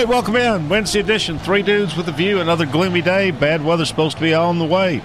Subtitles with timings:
[0.00, 0.70] Right, welcome in.
[0.70, 2.40] Wednesday edition, Three Dudes with a View.
[2.40, 3.32] Another gloomy day.
[3.32, 5.02] Bad weather supposed to be on the way.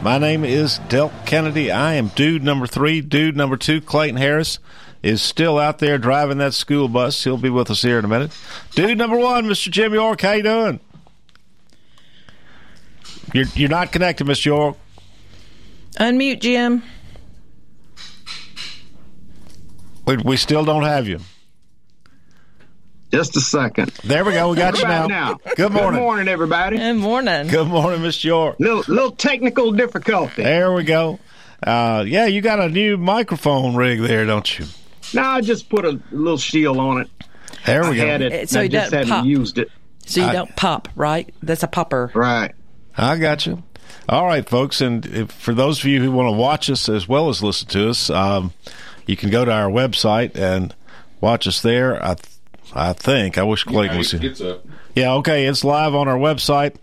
[0.00, 1.70] My name is Delk Kennedy.
[1.70, 3.02] I am dude number three.
[3.02, 4.58] Dude number two, Clayton Harris,
[5.02, 7.22] is still out there driving that school bus.
[7.22, 8.34] He'll be with us here in a minute.
[8.74, 9.70] Dude number one, Mr.
[9.70, 10.22] Jim York.
[10.22, 10.80] How you doing?
[13.34, 14.46] You're you're not connected, Mr.
[14.46, 14.78] York.
[15.96, 16.82] Unmute, Jim.
[20.06, 21.20] We, we still don't have you.
[23.12, 23.88] Just a second.
[24.04, 24.50] There we go.
[24.50, 25.06] We got you now.
[25.06, 25.38] now.
[25.56, 25.92] Good morning.
[26.00, 26.78] Good morning, everybody.
[26.78, 27.46] Good morning.
[27.48, 28.24] Good morning, Mr.
[28.24, 28.56] York.
[28.58, 30.42] Little little technical difficulty.
[30.42, 31.18] There we go.
[31.62, 34.64] Uh, yeah, you got a new microphone rig there, don't you?
[35.12, 37.10] No, I just put a little shield on it.
[37.66, 38.06] There we I go.
[38.06, 38.48] had it.
[38.48, 39.26] So I it just doesn't hadn't pop.
[39.26, 39.70] used it.
[40.06, 41.32] So you I- don't pop, right?
[41.42, 42.10] That's a popper.
[42.14, 42.54] Right.
[42.96, 43.62] I got you.
[44.08, 47.06] All right, folks, and if, for those of you who want to watch us as
[47.06, 48.52] well as listen to us, um,
[49.06, 50.74] you can go to our website and
[51.20, 52.02] watch us there.
[52.04, 52.31] I, th-
[52.74, 53.38] I think.
[53.38, 54.24] I wish Clayton was here.
[54.24, 54.60] It's a
[54.94, 55.46] Yeah, okay.
[55.46, 56.76] It's live on our website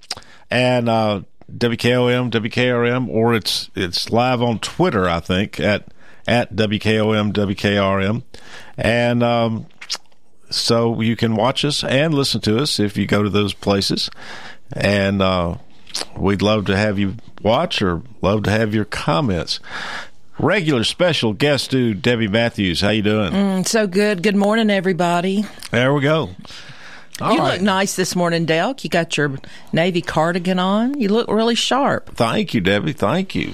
[0.50, 5.08] and uh, WKOM, WKRM, or it's it's live on Twitter.
[5.10, 5.88] I think at
[6.28, 8.24] at WKOM, WKRM,
[8.78, 9.66] and um,
[10.50, 14.10] so you can watch us and listen to us if you go to those places.
[14.74, 15.58] And uh,
[16.16, 19.60] we'd love to have you watch or love to have your comments.
[20.40, 23.32] Regular special guest dude Debbie Matthews, how you doing?
[23.34, 24.24] Mm, So good.
[24.24, 25.44] Good morning, everybody.
[25.72, 26.30] There we go.
[27.20, 27.54] All you right.
[27.56, 28.86] look nice this morning, Delk.
[28.86, 29.38] You got your
[29.74, 30.98] navy cardigan on.
[31.00, 32.16] You look really sharp.
[32.16, 32.94] Thank you, Debbie.
[32.94, 33.52] Thank you.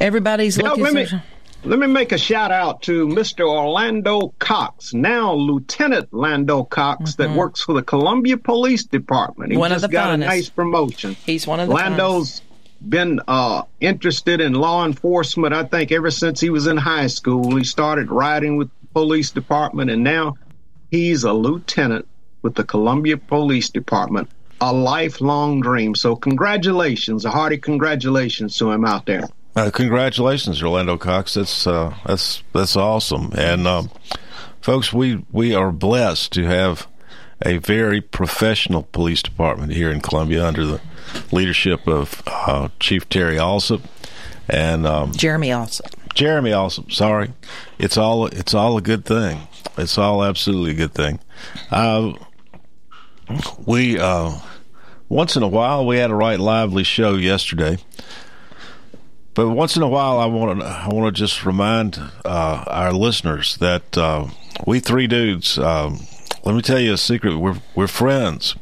[0.00, 0.84] Everybody's Now, looking.
[0.84, 1.20] let me so-
[1.64, 3.40] let me make a shout out to Mr.
[3.48, 9.50] Orlando Cox, now Lieutenant Lando Cox, that works for the Columbia Police Department.
[9.50, 9.60] He Mm-hmm.
[9.60, 10.26] One of just the got finest.
[10.32, 11.16] a nice promotion.
[11.26, 12.40] He's one of the Lando's
[12.80, 15.54] been uh, interested in law enforcement.
[15.54, 19.30] I think ever since he was in high school, he started riding with the police
[19.30, 20.36] department, and now
[20.90, 22.06] he's a lieutenant
[22.42, 24.28] with the Columbia Police Department.
[24.60, 25.94] A lifelong dream.
[25.94, 29.28] So congratulations, a hearty congratulations to him out there.
[29.54, 31.34] Uh, congratulations, Orlando Cox.
[31.34, 33.32] That's uh, that's that's awesome.
[33.36, 33.90] And um,
[34.60, 36.86] folks, we we are blessed to have
[37.44, 40.80] a very professional police department here in Columbia under the
[41.32, 43.82] leadership of uh, Chief Terry Alsup
[44.48, 45.84] and um, Jeremy also.
[46.14, 46.92] Jeremy Alsup.
[46.92, 47.32] Sorry,
[47.78, 49.48] it's all it's all a good thing.
[49.76, 51.20] It's all absolutely a good thing.
[51.70, 52.14] Uh,
[53.66, 54.32] we uh,
[55.08, 57.78] once in a while we had a right lively show yesterday.
[59.34, 62.92] But once in a while, I want to I want to just remind uh, our
[62.92, 64.28] listeners that uh,
[64.66, 65.58] we three dudes.
[65.58, 66.00] Um,
[66.44, 67.36] let me tell you a secret.
[67.36, 68.56] We're we're friends,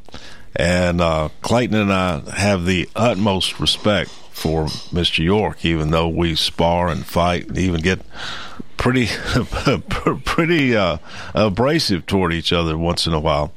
[0.57, 6.35] and uh, Clayton and I have the utmost respect for Mister York, even though we
[6.35, 8.01] spar and fight and even get
[8.77, 9.07] pretty
[10.25, 10.99] pretty uh,
[11.35, 13.53] abrasive toward each other once in a while.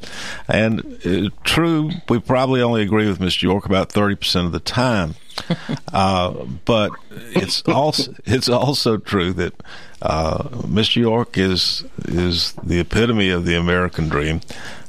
[0.47, 3.43] And uh, true, we probably only agree with Mr.
[3.43, 5.15] York about thirty percent of the time.
[5.93, 6.31] uh,
[6.65, 9.53] but it's also it's also true that
[10.01, 10.97] uh, Mr.
[10.97, 14.41] York is is the epitome of the American dream.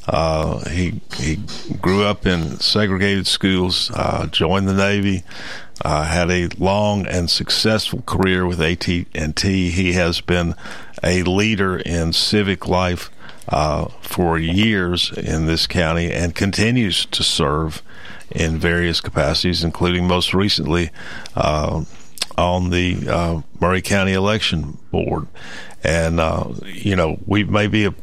[0.08, 1.38] Uh, he he
[1.82, 5.22] grew up in segregated schools, uh, joined the Navy,
[5.84, 9.70] uh, had a long and successful career with AT and T.
[9.70, 10.54] He has been
[11.02, 13.10] a leader in civic life
[13.48, 17.82] uh, for years in this county and continues to serve
[18.30, 20.90] in various capacities, including most recently
[21.36, 21.84] uh,
[22.36, 25.26] on the uh, Maury County Election Board.
[25.84, 27.94] And uh, you know, we may be a,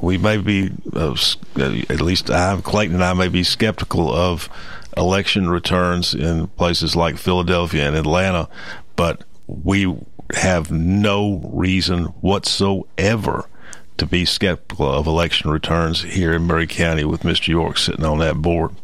[0.00, 1.14] we may be uh,
[1.56, 4.48] at least I, Clayton and I may be skeptical of
[4.96, 8.48] election returns in places like Philadelphia and Atlanta,
[8.96, 9.94] but we
[10.34, 13.48] have no reason whatsoever
[13.96, 17.48] to be skeptical of election returns here in Maury County with Mr.
[17.48, 18.74] York sitting on that board.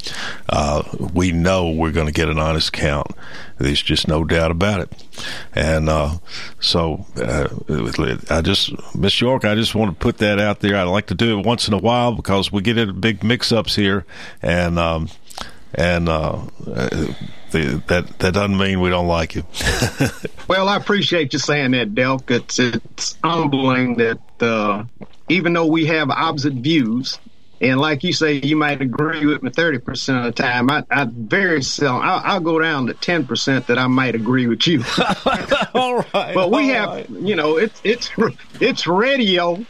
[0.48, 0.82] Uh,
[1.14, 3.08] we know we're going to get an honest count.
[3.58, 5.04] There's just no doubt about it.
[5.54, 6.18] And uh,
[6.60, 7.48] so, uh,
[8.30, 10.76] I just, Miss York, I just want to put that out there.
[10.76, 13.76] I like to do it once in a while because we get into big mix-ups
[13.76, 14.04] here,
[14.42, 15.08] and um,
[15.74, 19.44] and uh, the, that that doesn't mean we don't like you.
[20.46, 22.30] Well, I appreciate you saying that, Delk.
[22.30, 24.84] It's it's humbling that uh,
[25.30, 27.18] even though we have opposite views,
[27.60, 30.70] And like you say, you might agree with me 30% of the time.
[30.70, 34.66] I, I very seldom, I'll, I'll go down to 10% that I might agree with
[34.66, 34.82] you.
[35.74, 36.34] all right.
[36.34, 37.10] but we have, right.
[37.10, 38.10] you know, it's, it's,
[38.60, 39.64] it's radio.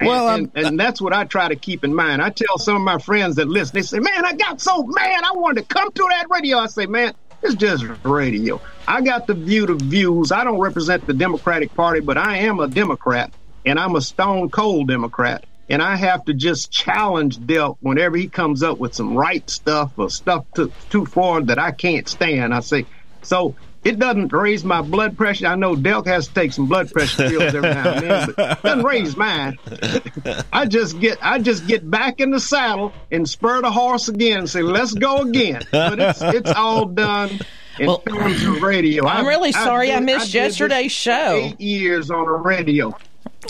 [0.00, 2.22] Well, and, and, and that's what I try to keep in mind.
[2.22, 5.22] I tell some of my friends that listen, they say, man, I got so mad.
[5.24, 6.58] I wanted to come to that radio.
[6.58, 8.60] I say, man, it's just radio.
[8.86, 10.32] I got the view the views.
[10.32, 13.32] I don't represent the Democratic Party, but I am a Democrat
[13.64, 15.44] and I'm a stone cold Democrat.
[15.70, 19.92] And I have to just challenge Delk whenever he comes up with some right stuff
[19.96, 22.52] or stuff too, too far that I can't stand.
[22.52, 22.86] I say,
[23.22, 25.46] so it doesn't raise my blood pressure.
[25.46, 28.50] I know Delk has to take some blood pressure pills every now and then, but
[28.58, 29.58] it doesn't raise mine.
[30.52, 34.40] I just get I just get back in the saddle and spur the horse again
[34.40, 35.62] and say, let's go again.
[35.70, 37.30] But it's it's all done
[37.78, 39.06] in Well, terms of radio.
[39.06, 41.34] I'm really sorry I did- missed did this yesterday's show.
[41.36, 42.92] Eight years on the radio.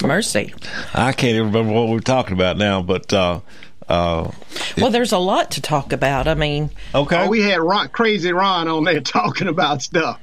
[0.03, 0.55] Mercy.
[0.95, 3.41] I can't even remember what we're talking about now, but uh,
[3.89, 4.31] uh,
[4.79, 6.29] Well, there's a lot to talk about.
[6.29, 7.25] I mean, okay.
[7.25, 10.21] Oh, we had Ron, crazy Ron on there talking about stuff.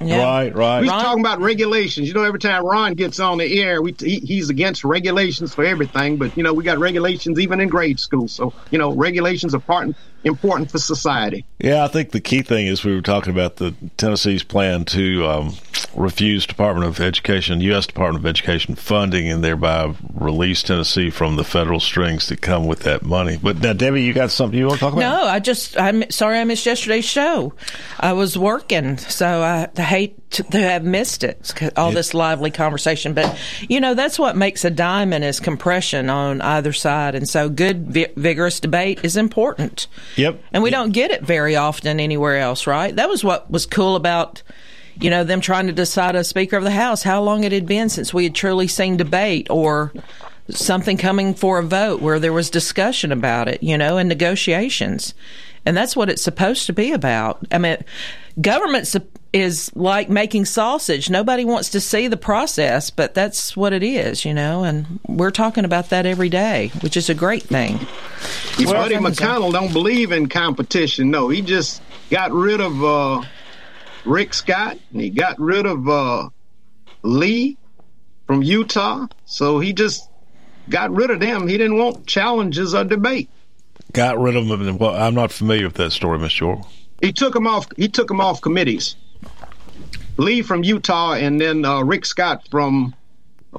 [0.00, 0.18] yeah.
[0.22, 0.80] Right, right.
[0.80, 2.08] We was Ron- talking about regulations.
[2.08, 5.64] You know, every time Ron gets on the air, we he, he's against regulations for
[5.64, 6.16] everything.
[6.16, 8.26] But you know, we got regulations even in grade school.
[8.28, 9.88] So you know, regulations are part
[10.24, 11.44] important for society.
[11.58, 15.26] Yeah, I think the key thing is we were talking about the Tennessee's plan to
[15.26, 15.54] um,
[15.94, 17.86] refuse Department of Education, U.S.
[17.86, 22.80] Department of Education funding, and thereby release Tennessee from the federal strings that come with
[22.80, 23.38] that money.
[23.40, 25.00] But now, Debbie, you got something you want to talk about?
[25.00, 27.52] No, I just I'm sorry I missed yesterday's show.
[28.00, 31.52] I was working, so I hate to, to have missed it.
[31.76, 33.38] All this lively conversation, but
[33.68, 37.88] you know that's what makes a diamond is compression on either side, and so good
[37.88, 39.86] vi- vigorous debate is important.
[40.16, 40.42] Yep.
[40.52, 42.94] And we don't get it very often anywhere else, right?
[42.94, 44.42] That was what was cool about,
[45.00, 47.66] you know, them trying to decide a Speaker of the House, how long it had
[47.66, 49.92] been since we had truly seen debate or
[50.48, 55.14] something coming for a vote where there was discussion about it, you know, and negotiations.
[55.66, 57.46] And that's what it's supposed to be about.
[57.50, 57.78] I mean,
[58.40, 58.94] government
[59.32, 61.08] is like making sausage.
[61.08, 65.30] Nobody wants to see the process, but that's what it is, you know, and we're
[65.30, 67.78] talking about that every day, which is a great thing.
[68.58, 71.10] Buddy McConnell don't believe in competition.
[71.10, 73.22] No, he just got rid of uh,
[74.04, 76.28] Rick Scott and he got rid of uh,
[77.02, 77.56] Lee
[78.26, 79.06] from Utah.
[79.24, 80.10] So he just
[80.68, 81.48] got rid of them.
[81.48, 83.28] He didn't want challenges or debate.
[83.92, 84.78] Got rid of them.
[84.78, 86.60] Well, I'm not familiar with that story, Miss York.
[87.00, 87.68] He took them off.
[87.76, 88.96] He took them off committees.
[90.16, 92.94] Lee from Utah and then uh, Rick Scott from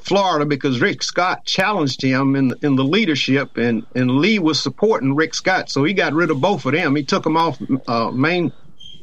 [0.01, 5.15] Florida because Rick Scott challenged him in in the leadership and and Lee was supporting
[5.15, 6.95] Rick Scott, so he got rid of both of them.
[6.95, 8.51] He took them off uh, main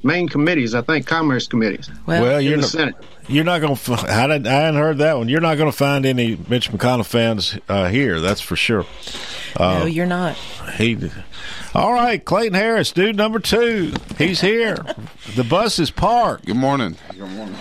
[0.02, 2.94] main committees, I think commerce committees Well, Well, you're in the not, Senate.
[3.28, 3.92] you're not going to.
[4.08, 5.28] I didn't, I hadn't heard that one.
[5.28, 8.20] You're not going to find any Mitch McConnell fans uh, here.
[8.20, 8.86] That's for sure.
[9.58, 10.36] no, you're not.
[10.76, 11.10] He.
[11.74, 13.94] All right, Clayton Harris, dude number two.
[14.18, 14.76] He's here.
[15.36, 16.44] the bus is parked.
[16.46, 16.96] Good morning.
[17.12, 17.56] Good morning.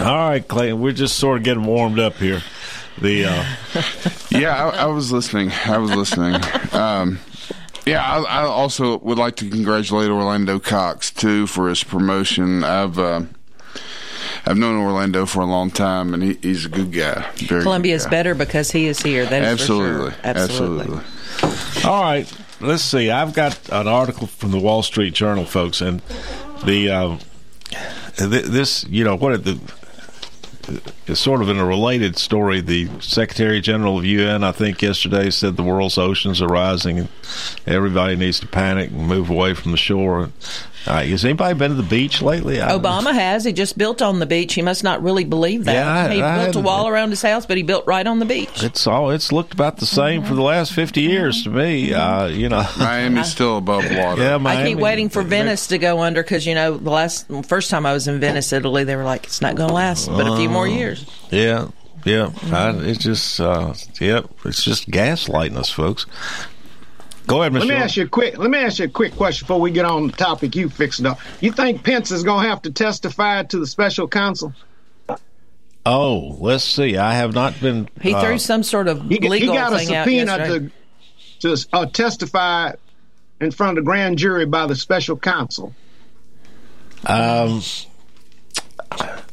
[0.00, 0.80] All right, Clayton.
[0.80, 2.42] We're just sort of getting warmed up here.
[3.00, 3.44] The uh,
[4.30, 5.50] Yeah, I, I was listening.
[5.64, 6.40] I was listening.
[6.72, 7.18] Um,
[7.86, 12.64] yeah, I, I also would like to congratulate Orlando Cox too for his promotion.
[12.64, 13.22] I've uh,
[14.46, 17.30] I've known Orlando for a long time, and he, he's a good guy.
[17.36, 18.16] Very Columbia's good guy.
[18.16, 19.24] better because he is here.
[19.26, 20.20] That is Absolutely, sure.
[20.24, 21.00] Absolutely.
[21.42, 21.90] absolutely.
[21.90, 22.32] all right.
[22.60, 23.10] Let's see.
[23.10, 26.00] I've got an article from the Wall Street Journal, folks, and
[26.64, 27.18] the uh,
[28.16, 29.83] th- this you know what the it's
[31.14, 32.60] sort of in a related story.
[32.60, 37.08] The Secretary General of UN, I think, yesterday said the world's oceans are rising and
[37.66, 40.30] everybody needs to panic and move away from the shore.
[40.86, 42.60] Uh, has anybody been to the beach lately?
[42.60, 43.44] I- Obama has.
[43.44, 44.52] He just built on the beach.
[44.54, 45.72] He must not really believe that.
[45.74, 48.06] Yeah, I- he I built a hadn't- wall around his house, but he built right
[48.06, 48.62] on the beach.
[48.62, 49.10] It's all.
[49.10, 51.94] It's looked about the same for the last fifty years to me.
[51.94, 52.66] Uh, you know.
[52.78, 54.22] Miami's still above water.
[54.22, 54.36] Yeah, Miami.
[54.36, 57.70] I Miami- keep waiting for Venice to go under because you know the last first
[57.70, 60.26] time I was in Venice, Italy, they were like, "It's not going to last but
[60.26, 61.68] a few more years." Yeah,
[62.04, 62.30] yeah.
[62.52, 64.26] I, it's just, uh, yep.
[64.44, 66.04] It's just gaslighting us, folks.
[67.26, 68.36] Go ahead, Let me ask you a quick.
[68.36, 71.04] Let me ask you a quick question before we get on the topic you fixed
[71.06, 71.18] up.
[71.40, 74.52] You think Pence is going to have to testify to the special counsel?
[75.86, 76.96] Oh, let's see.
[76.96, 77.88] I have not been.
[78.00, 80.70] He uh, threw some sort of legal He, he got a subpoena to
[81.40, 82.72] to uh, testify
[83.40, 85.74] in front of the grand jury by the special counsel.
[87.06, 87.60] Um,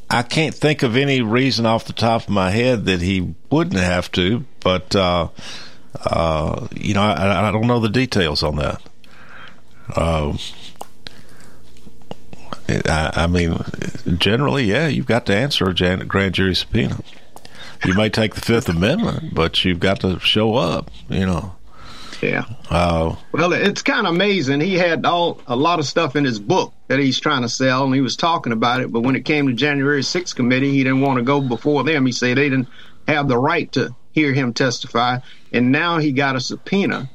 [0.09, 3.79] I can't think of any reason off the top of my head that he wouldn't
[3.79, 5.29] have to, but uh,
[6.05, 8.81] uh, you know, I, I don't know the details on that.
[9.95, 10.37] Um,
[12.69, 13.57] I, I mean,
[14.17, 16.99] generally, yeah, you've got to answer a jan- grand jury subpoena.
[17.85, 20.91] You may take the Fifth Amendment, but you've got to show up.
[21.09, 21.55] You know.
[22.21, 22.45] Yeah.
[22.69, 24.61] Uh, Well, it's kind of amazing.
[24.61, 27.83] He had all a lot of stuff in his book that he's trying to sell,
[27.85, 28.91] and he was talking about it.
[28.91, 32.05] But when it came to January 6th committee, he didn't want to go before them.
[32.05, 32.67] He said they didn't
[33.07, 35.19] have the right to hear him testify,
[35.51, 37.09] and now he got a subpoena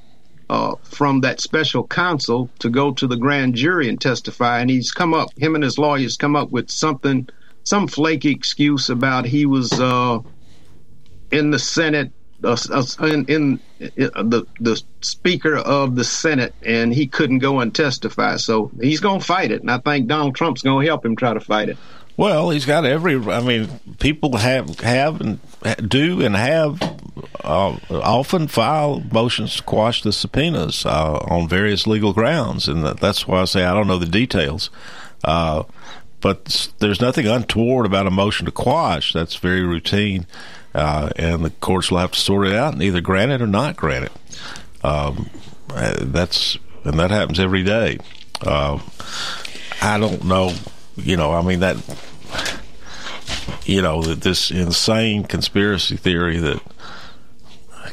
[0.49, 4.61] uh, from that special counsel to go to the grand jury and testify.
[4.61, 7.29] And he's come up, him and his lawyers come up with something,
[7.65, 10.19] some flaky excuse about he was uh,
[11.31, 12.13] in the Senate
[12.45, 17.61] uh, uh, in, in uh, the the Speaker of the Senate, and he couldn't go
[17.61, 18.37] and testify.
[18.37, 21.17] So he's going to fight it, and I think Donald Trump's going to help him
[21.17, 21.79] try to fight it.
[22.17, 23.17] Well, he's got every.
[23.31, 23.69] I mean,
[23.99, 25.41] people have have and
[25.89, 26.81] do and have
[27.45, 33.27] uh, often file motions to quash the subpoenas uh, on various legal grounds, and that's
[33.27, 34.71] why I say I don't know the details.
[35.25, 35.65] Uh,
[36.21, 39.13] but there's nothing untoward about a motion to quash.
[39.13, 40.27] That's very routine,
[40.75, 43.47] uh, and the courts will have to sort it out and either grant it or
[43.47, 44.13] not grant it.
[44.85, 45.31] Um,
[45.71, 47.99] uh, that's and that happens every day.
[48.41, 48.79] Uh,
[49.83, 50.55] I don't know.
[50.97, 51.77] You know, I mean that.
[53.65, 56.63] You know that this insane conspiracy theory that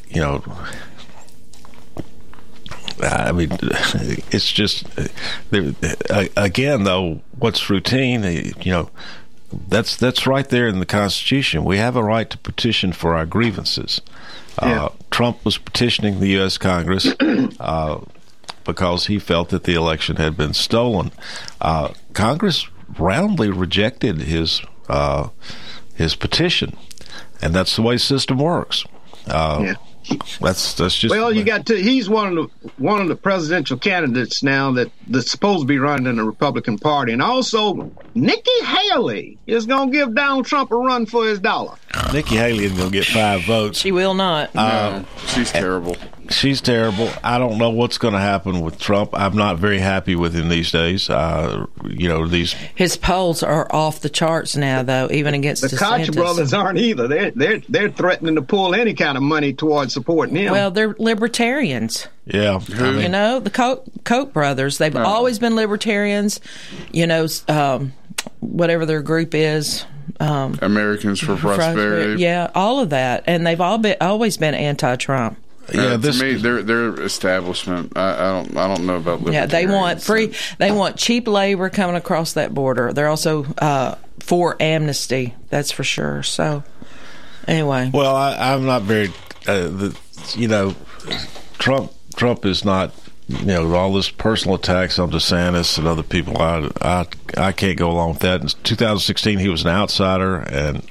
[0.09, 0.43] you know.
[3.01, 3.49] I mean,
[4.31, 4.85] it's just
[6.37, 7.21] again though.
[7.37, 8.23] What's routine?
[8.61, 8.89] You know,
[9.67, 11.63] that's that's right there in the Constitution.
[11.65, 14.01] We have a right to petition for our grievances.
[14.61, 14.85] Yeah.
[14.85, 16.57] Uh, Trump was petitioning the U.S.
[16.57, 17.07] Congress
[17.59, 17.99] uh,
[18.63, 21.11] because he felt that the election had been stolen.
[21.59, 22.67] Uh, Congress
[22.99, 25.29] roundly rejected his uh,
[25.95, 26.75] his petition,
[27.41, 28.83] and that's the way the system works.
[29.27, 29.73] Uh, Yeah.
[30.41, 31.81] That's that's just Well, you got to.
[31.81, 35.77] He's one of the one of the presidential candidates now that that's supposed to be
[35.79, 40.71] running in the Republican Party, and also Nikki Haley is going to give Donald Trump
[40.71, 41.75] a run for his dollar.
[42.11, 43.79] Nikki Haley isn't going to get five votes.
[43.79, 44.53] She will not.
[44.53, 45.95] No, she's terrible.
[46.33, 47.09] She's terrible.
[47.23, 49.11] I don't know what's going to happen with Trump.
[49.13, 51.09] I'm not very happy with him these days.
[51.09, 55.77] Uh, you know, these His polls are off the charts now, though, even against The
[55.77, 57.07] Koch brothers aren't either.
[57.07, 60.51] They're they're they're threatening to pull any kind of money towards supporting him.
[60.51, 62.07] Well, they're libertarians.
[62.25, 62.59] yeah.
[62.75, 66.39] I You know, the Koch, Koch brothers, they've always been libertarians.
[66.91, 67.93] You know, um,
[68.39, 69.85] whatever their group is.
[70.19, 72.21] Um, Americans for Prosperity.
[72.21, 73.23] Yeah, all of that.
[73.25, 75.37] And they've all been, always been anti Trump.
[75.73, 75.81] Yeah.
[75.81, 77.93] Uh, This to me, they're they're establishment.
[77.95, 79.21] I, I don't I don't know about.
[79.31, 80.33] Yeah, they want free.
[80.57, 82.93] They want cheap labor coming across that border.
[82.93, 85.35] They're also uh, for amnesty.
[85.49, 86.23] That's for sure.
[86.23, 86.63] So,
[87.47, 89.09] anyway, well, I, I'm not very.
[89.47, 89.99] Uh, the,
[90.35, 90.75] you know,
[91.59, 91.91] Trump.
[92.15, 92.93] Trump is not.
[93.27, 96.41] You know, all this personal attacks on DeSantis and other people.
[96.41, 97.05] I I
[97.37, 98.41] I can't go along with that.
[98.41, 100.83] In 2016, he was an outsider, and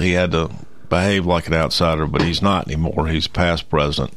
[0.00, 0.50] he had to
[0.88, 3.06] behave like an outsider, but he's not anymore.
[3.08, 4.12] He's past president.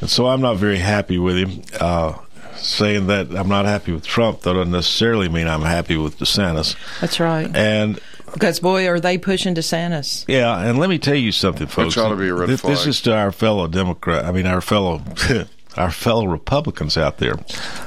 [0.00, 1.62] And so I'm not very happy with him.
[1.78, 2.14] Uh,
[2.56, 6.76] saying that I'm not happy with Trump, that doesn't necessarily mean I'm happy with DeSantis.
[7.00, 7.54] that's right.
[7.56, 7.98] And
[8.32, 10.24] Because boy, are they pushing DeSantis?
[10.28, 11.96] yeah, and let me tell you something, folks.
[11.96, 14.24] ought to be a red this, this is to our fellow Democrat.
[14.24, 15.02] I mean, our fellow.
[15.76, 17.34] Our fellow Republicans out there,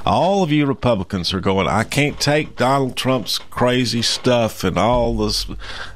[0.06, 1.68] all of you Republicans are going.
[1.68, 5.48] I can't take Donald Trump's crazy stuff and all this,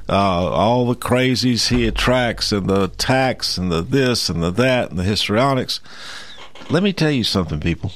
[0.08, 4.90] uh, all the crazies he attracts, and the attacks, and the this and the that,
[4.90, 5.80] and the histrionics.
[6.68, 7.92] Let me tell you something, people.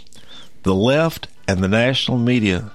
[0.65, 2.73] The left and the national media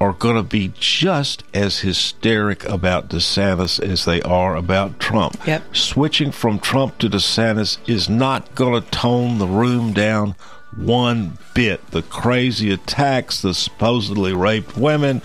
[0.00, 5.36] are going to be just as hysteric about DeSantis as they are about Trump.
[5.46, 5.76] Yep.
[5.76, 10.34] Switching from Trump to DeSantis is not going to tone the room down
[10.76, 11.84] one bit.
[11.90, 15.22] The crazy attacks, the supposedly raped women,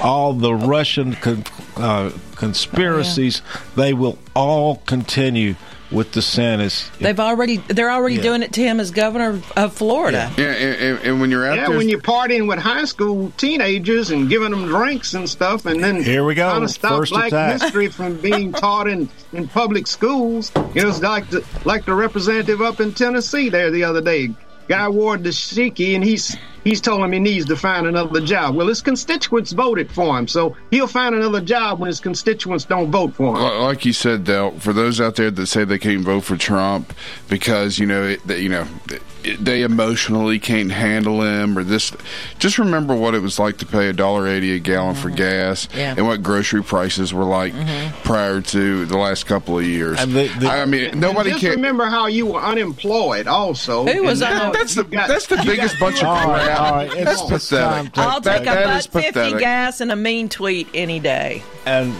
[0.00, 1.44] all the Russian con-
[1.76, 3.42] uh, conspiracies,
[3.74, 5.54] they will all continue
[5.88, 6.90] with DeSantis.
[6.98, 8.22] They've already they're already Yeah.
[8.22, 10.32] doing it to him as governor of Florida.
[10.36, 13.32] Yeah, and, and, and when you're out yeah, there, when you're partying with high school
[13.36, 16.50] teenagers and giving them drinks and stuff, and then Here we go.
[16.50, 17.60] trying to stop First black attack.
[17.62, 20.50] history from being taught in, in public schools.
[20.74, 24.30] You know, it's like the like the representative up in Tennessee there the other day.
[24.68, 28.56] Guy wore the shiki, and he's he's told him he needs to find another job.
[28.56, 32.90] Well, his constituents voted for him, so he'll find another job when his constituents don't
[32.90, 33.42] vote for him.
[33.62, 36.92] Like you said, Del, for those out there that say they can't vote for Trump
[37.28, 41.92] because you know it, that, you know it, they emotionally can't handle him or this,
[42.38, 45.16] just remember what it was like to pay a dollar eighty a gallon for mm-hmm.
[45.16, 45.94] gas Yeah.
[45.96, 48.02] and what grocery prices were like mm-hmm.
[48.02, 49.98] prior to the last couple of years.
[50.00, 51.50] And the- the- I mean, nobody just can.
[51.50, 53.84] remember how you were unemployed, also.
[53.84, 56.55] Who was And now un- That's the got- that's the biggest bunch of crap.
[56.58, 57.96] All right, it's That's pathetic.
[57.98, 59.38] I'll That- take a that buck is fifty pathetic.
[59.38, 61.42] gas and a mean tweet any day.
[61.66, 61.94] And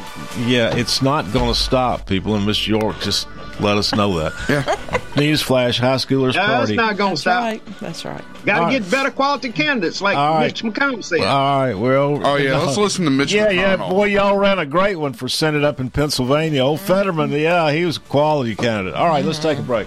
[0.46, 2.36] yeah, it's not going to stop people.
[2.36, 3.26] in Miss York just
[3.60, 4.32] let us know that.
[4.48, 4.62] Yeah.
[5.22, 7.42] Newsflash: High schoolers Yeah, that's not going to stop.
[7.42, 7.62] right.
[7.80, 8.20] That's right.
[8.44, 8.90] Got to All get right.
[8.90, 10.44] better quality candidates, like All right.
[10.46, 11.20] Mitch McConnell said.
[11.22, 11.74] All right.
[11.74, 12.20] Well.
[12.26, 13.32] Oh yeah, let's listen to Mitch.
[13.32, 16.62] Yeah, yeah, boy, y'all ran a great one for Senate up in Pennsylvania.
[16.62, 18.94] Old Fetterman, yeah, he was a quality candidate.
[18.94, 19.86] All right, let's take a break.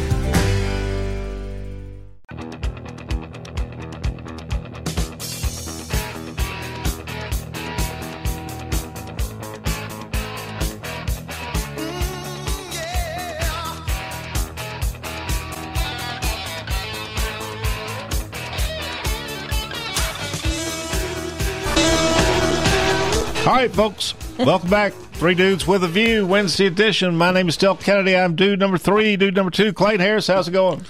[24.45, 24.93] Welcome back.
[24.93, 27.15] Three Dudes with a View, Wednesday edition.
[27.15, 28.17] My name is Delk Kennedy.
[28.17, 29.15] I'm dude number three.
[29.15, 30.25] Dude number two, Clayton Harris.
[30.25, 30.83] How's it going?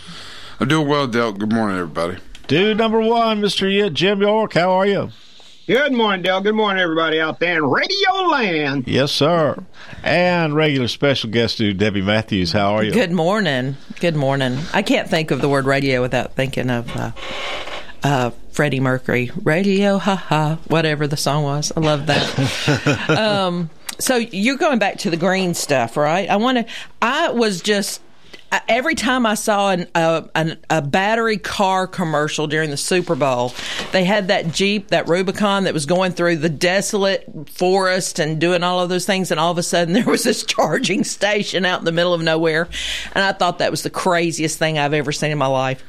[0.61, 1.33] I'm doing well, Del.
[1.33, 2.17] Good morning, everybody.
[2.47, 3.93] Dude number one, Mr.
[3.93, 4.53] Jim York.
[4.53, 5.09] How are you?
[5.67, 6.39] Good morning, Del.
[6.39, 8.87] Good morning, everybody out there in Radio Land.
[8.87, 9.61] Yes, sir.
[10.01, 12.53] And regular special guest dude, Debbie Matthews.
[12.53, 12.93] How are you?
[12.93, 13.75] Good morning.
[13.99, 14.59] Good morning.
[14.73, 17.11] I can't think of the word radio without thinking of uh,
[18.03, 21.71] uh, Freddie Mercury, Radio, ha ha, whatever the song was.
[21.75, 23.09] I love that.
[23.09, 26.29] um, so you're going back to the green stuff, right?
[26.29, 26.65] I want to.
[27.01, 28.01] I was just
[28.67, 33.53] every time I saw an, a, an, a battery car commercial during the Super Bowl,
[33.91, 38.63] they had that Jeep, that Rubicon that was going through the desolate forest and doing
[38.63, 39.31] all of those things.
[39.31, 42.21] And all of a sudden there was this charging station out in the middle of
[42.21, 42.67] nowhere.
[43.13, 45.83] And I thought that was the craziest thing I've ever seen in my life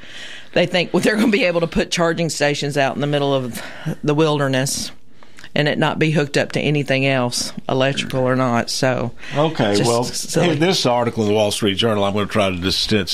[0.53, 3.07] they think well, they're going to be able to put charging stations out in the
[3.07, 3.63] middle of
[4.03, 4.93] the wilderness
[5.55, 8.71] and it not be hooked up to anything else, electrical or not.
[8.71, 12.51] So okay, well, hey, this article in the Wall Street Journal, I'm going to try
[12.51, 13.05] to distill,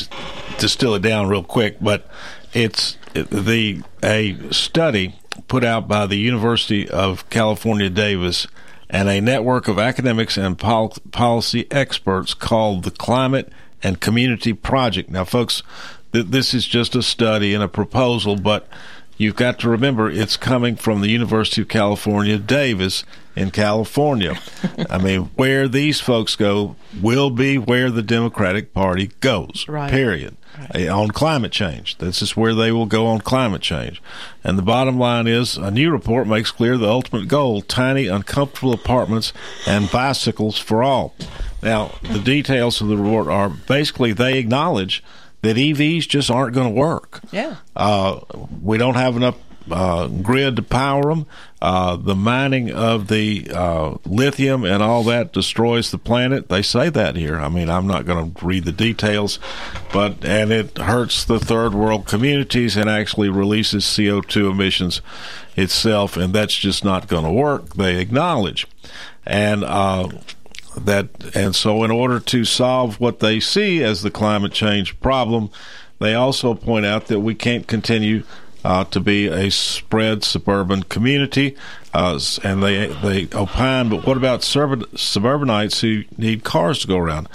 [0.58, 2.08] distill it down real quick, but
[2.52, 5.14] it's the a study
[5.48, 8.46] put out by the University of California, Davis.
[8.90, 15.10] And a network of academics and pol- policy experts called the Climate and Community Project.
[15.10, 15.62] Now, folks,
[16.12, 18.68] this is just a study and a proposal, but
[19.16, 23.04] you've got to remember it's coming from the University of California, Davis
[23.36, 24.38] in California.
[24.90, 29.66] I mean, where these folks go will be where the Democratic Party goes.
[29.68, 29.90] Right.
[29.90, 30.36] Period.
[30.58, 30.76] Right.
[30.76, 31.98] Eh, on climate change.
[31.98, 34.02] This is where they will go on climate change.
[34.42, 38.72] And the bottom line is a new report makes clear the ultimate goal tiny, uncomfortable
[38.72, 39.32] apartments
[39.66, 41.14] and bicycles for all.
[41.62, 45.02] Now, the details of the report are basically they acknowledge
[45.42, 47.20] that EVs just aren't going to work.
[47.30, 47.56] Yeah.
[47.76, 48.20] Uh,
[48.62, 49.36] we don't have enough
[49.70, 51.26] uh, grid to power them.
[51.60, 56.48] Uh, the mining of the uh, lithium and all that destroys the planet.
[56.48, 57.36] They say that here.
[57.36, 59.38] I mean, I'm not going to read the details,
[59.92, 65.00] but and it hurts the third world communities and actually releases CO2 emissions
[65.56, 67.74] itself, and that's just not going to work.
[67.74, 68.66] They acknowledge,
[69.26, 70.08] and uh,
[70.86, 75.50] that and so in order to solve what they see as the climate change problem
[75.98, 78.22] they also point out that we can't continue
[78.64, 81.56] uh, to be a spread suburban community
[81.94, 87.28] uh, and they they opine but what about suburbanites who need cars to go around?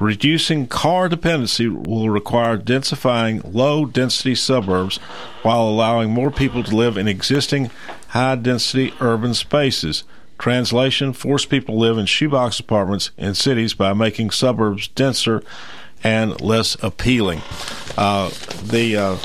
[0.00, 4.96] Reducing car dependency will require densifying low density suburbs
[5.42, 7.70] while allowing more people to live in existing
[8.08, 10.04] high density urban spaces
[10.40, 15.42] Translation Force people to live in shoebox apartments in cities by making suburbs denser
[16.02, 17.42] and less appealing.
[17.96, 18.30] Uh,
[18.64, 19.16] the uh,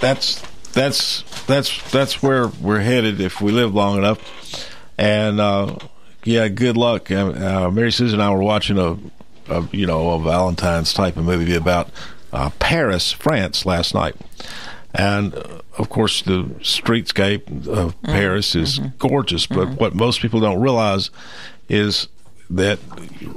[0.00, 0.40] that's
[0.72, 4.70] that's that's that's where we're headed if we live long enough.
[4.96, 5.78] And uh,
[6.22, 7.10] yeah, good luck.
[7.10, 8.96] Uh, Mary Susan and I were watching a,
[9.48, 11.90] a, you know a Valentine's type of movie about
[12.32, 14.14] uh, Paris, France last night,
[14.94, 15.34] and
[15.76, 18.06] of course, the streetscape of mm-hmm.
[18.06, 18.96] Paris is mm-hmm.
[18.98, 19.74] gorgeous, but mm-hmm.
[19.74, 21.10] what most people don't realize
[21.68, 22.08] is
[22.50, 22.78] that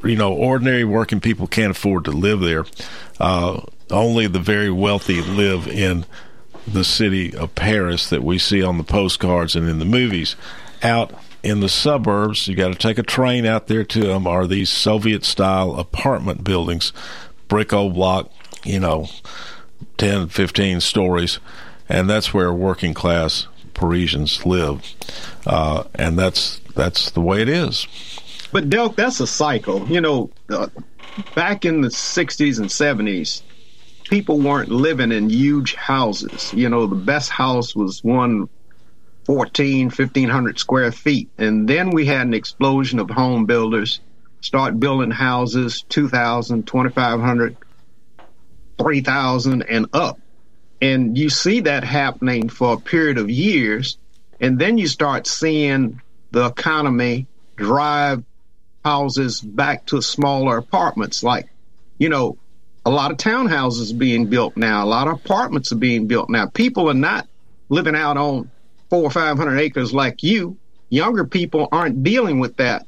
[0.04, 2.66] you know ordinary working people can't afford to live there.
[3.20, 6.06] Uh, only the very wealthy live in
[6.68, 10.36] the city of Paris that we see on the postcards and in the movies.
[10.84, 14.28] Out in the suburbs, you got to take a train out there to them.
[14.28, 16.92] Are these Soviet style apartment buildings,
[17.48, 18.30] brick old block,
[18.64, 19.08] you know,
[19.98, 21.40] 10, 15 stories
[21.90, 24.82] and that's where working class Parisians live,
[25.46, 27.88] uh, and that's that's the way it is.
[28.52, 29.88] But Delk, that's a cycle.
[29.88, 30.68] You know, uh,
[31.36, 33.42] back in the '60s and '70s,
[34.06, 36.54] people weren't living in huge houses.
[36.54, 38.50] You know, the best house was one
[39.26, 41.30] 14, 1500 square feet.
[41.38, 44.00] And then we had an explosion of home builders
[44.40, 47.58] start building houses 2,000, 2,500,
[48.78, 50.20] 3,000 and up.
[50.82, 53.98] And you see that happening for a period of years.
[54.40, 58.24] And then you start seeing the economy drive
[58.86, 61.24] houses back to smaller apartments.
[61.24, 61.50] Like,
[61.98, 62.38] you know,
[62.86, 66.46] a lot of townhouses being built now, a lot of apartments are being built now.
[66.46, 67.28] People are not
[67.70, 68.50] living out on
[68.90, 70.58] four or 500 acres like you.
[70.90, 72.86] Younger people aren't dealing with that.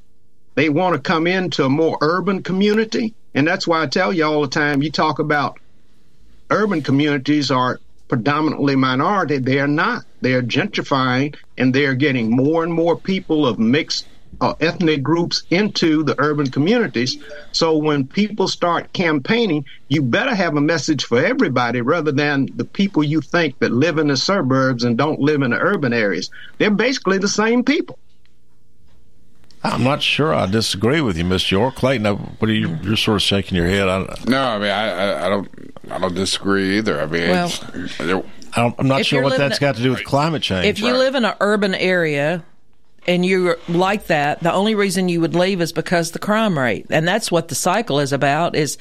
[0.55, 3.13] They want to come into a more urban community.
[3.33, 5.59] And that's why I tell you all the time you talk about
[6.49, 10.03] urban communities are predominantly minority, they are not.
[10.21, 14.07] They are gentrifying and they are getting more and more people of mixed
[14.41, 17.17] uh, ethnic groups into the urban communities.
[17.51, 22.65] So when people start campaigning, you better have a message for everybody rather than the
[22.65, 26.29] people you think that live in the suburbs and don't live in the urban areas.
[26.57, 27.99] They're basically the same people.
[29.63, 30.33] I'm not sure.
[30.33, 31.51] I disagree with you, Mr.
[31.51, 31.75] York.
[31.75, 32.77] Clayton, uh, what are you?
[32.81, 33.87] You're sort of shaking your head.
[33.89, 35.49] I, No, I mean, I, I, I don't,
[35.91, 37.01] I don't disagree either.
[37.01, 39.83] I mean, Well- it's, I don't, I'm not sure what living that's a- got to
[39.83, 40.65] do with climate change.
[40.65, 42.43] If you live in an urban area
[43.09, 46.85] and you're like that, the only reason you would leave is because the crime rate.
[46.91, 48.77] And that's what the cycle is about is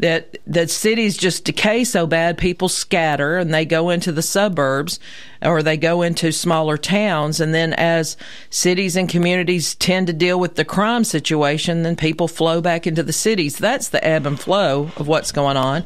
[0.00, 4.98] that that cities just decay so bad people scatter and they go into the suburbs
[5.42, 8.16] or they go into smaller towns and then as
[8.50, 13.02] cities and communities tend to deal with the crime situation then people flow back into
[13.02, 15.84] the cities that's the ebb and flow of what's going on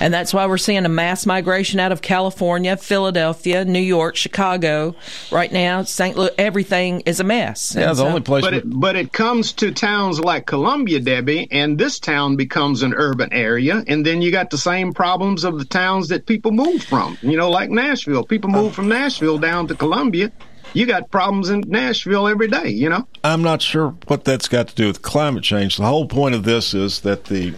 [0.00, 4.94] and that's why we're seeing a mass migration out of California Philadelphia New York Chicago
[5.30, 6.16] right now St.
[6.16, 8.04] Louis everything is a mess And so-
[8.44, 12.92] But it, but it comes to towns like Columbia, Debbie, and this town becomes an
[12.94, 16.82] urban area, and then you got the same problems of the towns that people move
[16.82, 17.16] from.
[17.22, 18.24] You know, like Nashville.
[18.24, 20.32] People move from Nashville down to Columbia.
[20.74, 22.68] You got problems in Nashville every day.
[22.68, 23.06] You know.
[23.22, 25.76] I'm not sure what that's got to do with climate change.
[25.76, 27.54] The whole point of this is that the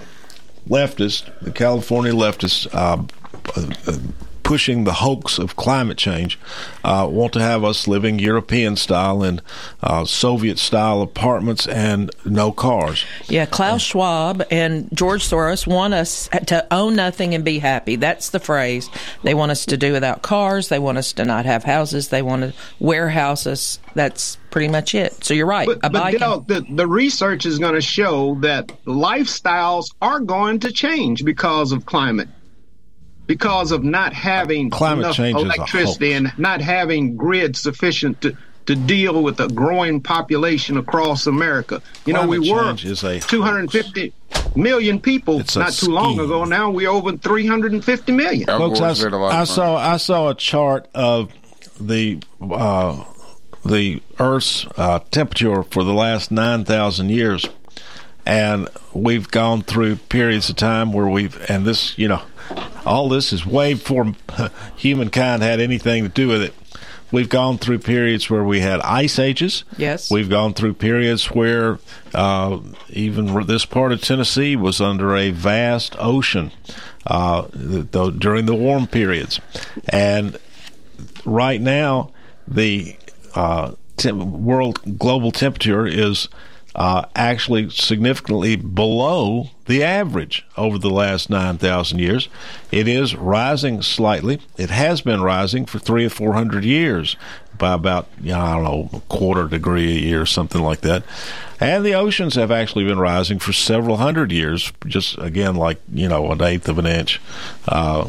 [0.69, 3.03] leftists, the California leftists, uh,
[3.57, 3.99] uh,
[4.51, 6.37] pushing the hoax of climate change,
[6.83, 9.41] uh, want to have us living European style in
[9.81, 13.05] uh, Soviet style apartments and no cars.
[13.29, 17.95] Yeah, Klaus Schwab and George Soros want us to own nothing and be happy.
[17.95, 18.91] That's the phrase.
[19.23, 20.69] They want us to do without cars.
[20.69, 22.09] They want us to not have houses.
[22.09, 23.79] They want to warehouses.
[23.95, 25.25] That's pretty much it.
[25.25, 25.69] So you're right.
[25.69, 26.19] a But bike.
[26.19, 31.71] Dale, the, the research is going to show that lifestyles are going to change because
[31.71, 32.29] of climate,
[33.31, 38.75] because of not having Climate enough change electricity and not having grid sufficient to, to
[38.75, 41.81] deal with a growing population across America.
[42.07, 44.13] You know, we were change is a 250
[44.57, 46.45] million people It's not too long ago.
[46.45, 48.49] Now we're over 350 million.
[48.49, 51.33] Folks, I, I saw I saw a chart of
[51.81, 53.05] the uh,
[53.65, 57.47] the Earth's uh, temperature for the last nine thousand years,
[58.27, 62.23] and we've gone through periods of time where we've and this you know
[62.91, 64.15] all this is way before
[64.77, 66.55] humankind had anything to do with it.
[67.13, 69.65] We've gone through periods where we had ice ages.
[69.77, 70.11] Yes.
[70.11, 71.79] We've gone through periods where
[72.15, 76.53] uh, even this part of Tennessee was under a vast ocean
[77.07, 79.41] uh, th- during the warm periods.
[79.89, 80.39] And
[81.25, 82.11] right now,
[82.47, 82.97] the
[83.35, 86.29] uh, tem- world global temperature is
[86.81, 92.31] uh, actually significantly below the average over the last 9,000 years.
[92.73, 94.41] It is rising slightly.
[94.57, 97.17] It has been rising for three or four hundred years
[97.59, 101.05] by about, you know, I don't know, a quarter degree a year, something like that.
[101.61, 106.09] And the oceans have actually been rising for several hundred years, just again, like, you
[106.09, 107.21] know, an eighth of an inch
[107.69, 108.09] uh,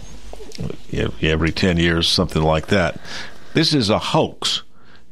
[1.21, 3.01] every 10 years, something like that.
[3.53, 4.63] This is a hoax.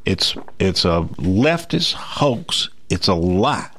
[0.05, 2.69] It's it's a leftist hoax.
[2.89, 3.69] It's a lie.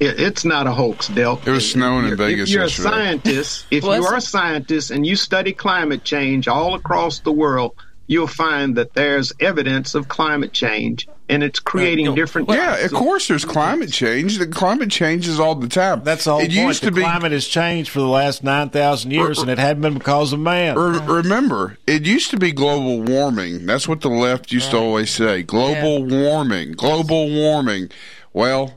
[0.00, 1.40] It, it's not a hoax, Del.
[1.46, 2.18] It was snowing in Vegas.
[2.18, 2.88] If Vegas you're yesterday.
[2.88, 7.20] a scientist, if Was you are a scientist and you study climate change all across
[7.20, 12.48] the world, you'll find that there's evidence of climate change and it's creating different.
[12.50, 13.28] Yeah, of course.
[13.28, 14.38] There's climate change.
[14.38, 16.02] The climate changes all the time.
[16.04, 16.52] That's the whole It point.
[16.52, 17.00] used the to be.
[17.02, 20.40] climate has changed for the last nine thousand years, and it hadn't been because of
[20.40, 20.76] man.
[20.78, 23.66] Re- remember, it used to be global warming.
[23.66, 25.42] That's what the left used to always say.
[25.42, 26.72] Global warming.
[26.72, 27.90] Global warming.
[28.32, 28.74] Well,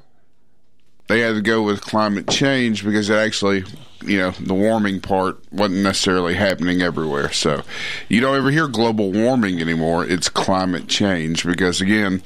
[1.08, 3.63] they had to go with climate change because it actually,
[4.08, 7.32] you know, the warming part wasn't necessarily happening everywhere.
[7.32, 7.63] So
[8.10, 10.06] you don't ever hear global warming anymore.
[10.06, 12.22] It's climate change because, again,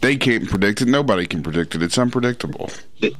[0.00, 0.88] they can't predict it.
[0.88, 1.82] Nobody can predict it.
[1.82, 2.70] It's unpredictable.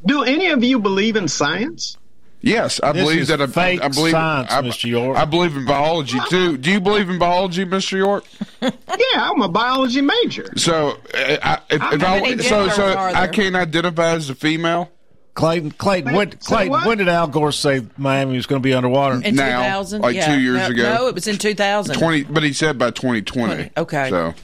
[0.07, 1.97] Do any of you believe in science?
[2.43, 3.43] Yes, I This believe is that.
[3.43, 4.89] I, fake I believe science, I, Mr.
[4.89, 5.19] York.
[5.19, 6.57] I believe in biology too.
[6.57, 7.99] Do you believe in biology, Mr.
[7.99, 8.25] York?
[9.15, 10.47] Yeah, I'm a biology major.
[10.57, 14.93] So, uh, I, if, if I, so, so I can't identify as a female.
[15.35, 16.87] Clayton, Clayton, when, Clayton, what?
[16.87, 19.17] when did Al Gore say Miami was going to be underwater?
[19.17, 20.35] In 2000, like yeah.
[20.35, 20.83] two years no, ago.
[20.83, 21.97] No, it was in 2000.
[21.97, 23.71] Twenty, but he said by twenty twenty.
[23.77, 24.11] Okay.
[24.11, 24.35] So,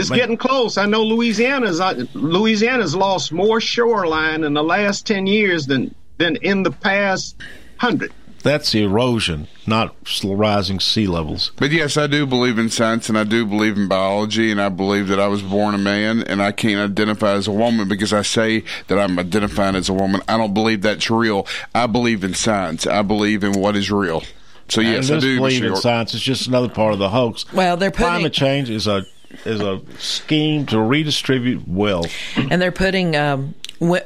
[0.00, 0.76] It's getting close.
[0.76, 6.36] I know Louisiana's uh, Louisiana's lost more shoreline in the last ten years than than
[6.36, 7.36] in the past
[7.78, 8.12] hundred.
[8.44, 11.50] That's erosion, not sl- rising sea levels.
[11.56, 14.68] but yes, I do believe in science and I do believe in biology and I
[14.68, 18.12] believe that I was born a man and I can't identify as a woman because
[18.12, 20.20] I say that I'm identifying as a woman.
[20.28, 21.46] I don't believe that's real.
[21.74, 22.86] I believe in science.
[22.86, 24.22] I believe in what is real.
[24.68, 25.36] So yes, and I do.
[25.38, 26.14] believe in science.
[26.14, 27.50] It's just another part of the hoax.
[27.52, 29.04] Well, they're putting- climate change is a
[29.44, 32.12] is a scheme to redistribute wealth.
[32.36, 33.54] and they're putting um, w-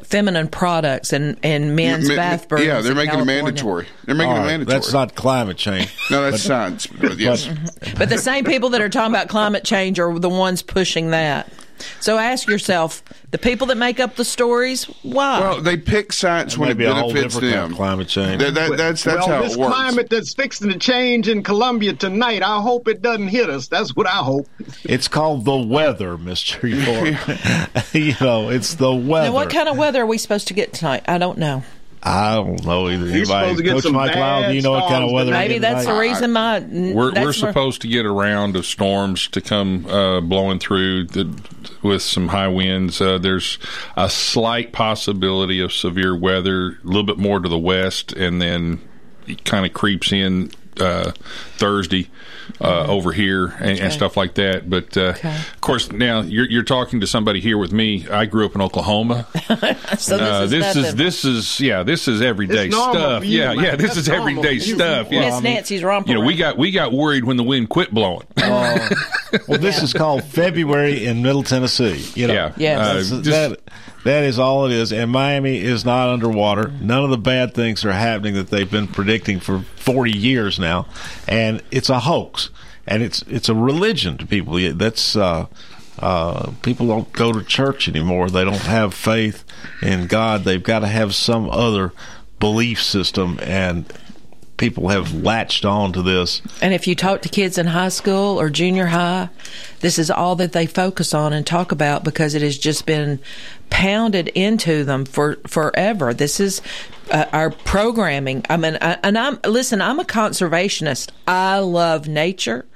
[0.03, 2.65] feminine products and, in men's Ma- ma- bathrooms.
[2.65, 3.87] Yeah, they're in making it mandatory.
[4.05, 4.75] They're making All it mandatory.
[4.79, 5.95] That's not climate change.
[6.11, 6.87] No, that's But- science.
[6.87, 7.49] But yes.
[7.99, 11.53] But the same people that are talking about climate change are the ones pushing that.
[12.01, 15.41] So ask yourself: the people that make up the stories, why?
[15.41, 17.73] Well, they pick science when it Maybe a whole benefits different kind them.
[17.73, 18.41] of climate change.
[18.43, 19.75] That, that, that's that's well, how this it works.
[19.75, 23.69] climate that's fixing to change in Columbia tonight, I hope it doesn't hit us.
[23.69, 24.49] That's what I hope.
[24.85, 27.17] It's called the weather, Mister York.
[27.93, 29.29] you know, it's the weather.
[29.29, 31.05] now, what kind of weather are we supposed to get tonight?
[31.07, 31.63] I don't know.
[32.03, 33.07] I don't know either.
[33.07, 35.15] You're supposed to get Coach some Mike Lyle, do you know what kind of bad
[35.15, 35.31] weather?
[35.33, 38.67] we're Maybe getting that's the reason my We're, we're supposed to get a round of
[38.67, 41.43] storms to come uh, blowing through the,
[41.83, 43.01] with some high winds.
[43.01, 43.59] Uh, there's
[43.97, 48.81] a slight possibility of severe weather, a little bit more to the west, and then
[49.27, 51.13] it kind of creeps in uh,
[51.57, 52.09] Thursday
[52.61, 54.69] uh, over here and, and stuff like that.
[54.71, 58.09] But uh, of course, now you're, you're talking to somebody here with me.
[58.09, 59.27] I grew up in Oklahoma.
[59.99, 63.55] so this Uh, is this is this is yeah this is everyday stuff you, yeah
[63.55, 63.65] man.
[63.65, 64.61] yeah this That's is everyday you.
[64.61, 66.09] stuff yeah Miss Nancy's romper.
[66.11, 68.89] you know we got we got worried when the wind quit blowing Uh,
[69.49, 72.05] well, this is called February in Middle Tennessee.
[72.15, 72.53] You know, Yeah.
[72.57, 73.13] Yes.
[73.13, 73.59] Uh, that
[74.09, 74.93] that is all it is.
[74.93, 76.69] And Miami is not underwater.
[76.81, 80.87] None of the bad things are happening that they've been predicting for forty years now,
[81.27, 82.51] and it's a hoax.
[82.87, 84.55] And it's it's a religion to people.
[84.75, 85.47] That's uh,
[85.99, 88.31] uh, people don't go to church anymore.
[88.31, 89.45] They don't have faith
[89.83, 90.45] in God.
[90.45, 91.93] They've got to have some other
[92.41, 93.93] belief system, and
[94.59, 96.43] people have latched on to this.
[96.61, 99.31] And if you talk to kids in high school or junior high,
[99.81, 103.21] this is all that they focus on and talk about because it has just been
[103.71, 106.13] pounded into them for forever.
[106.13, 106.61] This is
[107.11, 108.45] uh, our programming.
[108.51, 109.81] I mean, I, and I'm listen.
[109.81, 111.11] I'm a conservationist.
[111.27, 112.67] I love nature.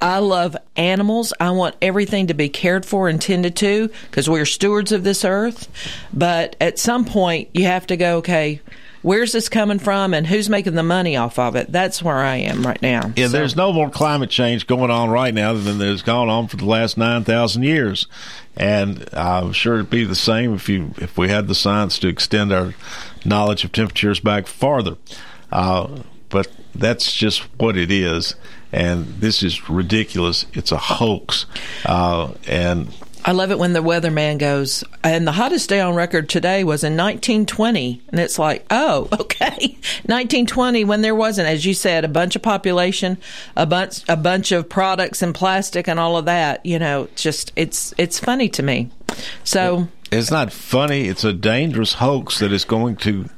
[0.00, 1.32] I love animals.
[1.40, 5.24] I want everything to be cared for and tended to because we're stewards of this
[5.24, 5.68] earth.
[6.12, 8.18] But at some point, you have to go.
[8.18, 8.60] Okay.
[9.02, 11.70] Where's this coming from, and who's making the money off of it?
[11.72, 13.12] That's where I am right now.
[13.16, 16.46] Yeah, So- there's no more climate change going on right now than there's gone on
[16.48, 18.06] for the last nine thousand years,
[18.56, 22.08] and I'm sure it'd be the same if you if we had the science to
[22.08, 22.74] extend our
[23.24, 24.96] knowledge of temperatures back farther.
[25.50, 25.88] Uh,
[26.28, 28.36] but that's just what it is,
[28.72, 30.46] and this is ridiculous.
[30.54, 31.44] It's a hoax,
[31.84, 32.88] uh, and
[33.24, 36.82] I love it when the weatherman goes, and the hottest day on record today was
[36.82, 38.02] in 1920.
[38.08, 39.78] And it's like, oh, okay.
[40.06, 43.18] 1920, when there wasn't, as you said, a bunch of population,
[43.56, 47.52] a bunch, a bunch of products and plastic and all of that, you know, just,
[47.54, 48.90] it's, it's funny to me.
[49.44, 51.06] So, it's not funny.
[51.06, 53.28] It's a dangerous hoax that is going to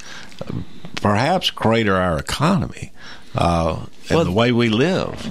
[0.43, 0.53] uh,
[0.97, 2.91] perhaps crater our economy
[3.37, 3.77] uh,
[4.09, 5.27] and Well- the way we live.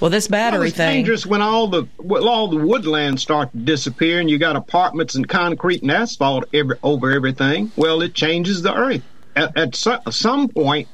[0.00, 0.96] well, this Well, battery it's thing.
[0.96, 5.14] dangerous when all the when all the woodlands start to disappear and you got apartments
[5.14, 7.70] and concrete and asphalt every, over everything.
[7.76, 9.02] Well, it changes the earth.
[9.36, 10.88] At, at so, some point,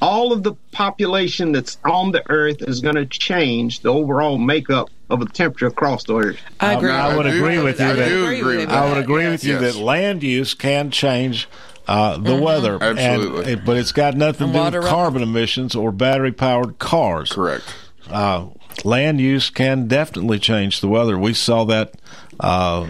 [0.00, 4.88] all of the population that's on the earth is going to change the overall makeup
[5.10, 6.36] of the temperature across the earth.
[6.60, 6.90] I agree.
[6.90, 9.00] I would I do- agree with you I that do agree with I would that.
[9.04, 9.74] agree with you yes.
[9.74, 11.48] that land use can change
[11.88, 13.52] uh, the weather, Absolutely.
[13.54, 17.32] it- but it's got nothing And to do with carbon emissions or battery powered cars.
[17.32, 17.64] Correct.
[18.10, 18.46] Uh,
[18.84, 21.18] land use can definitely change the weather.
[21.18, 21.94] We saw that.
[22.38, 22.86] Uh,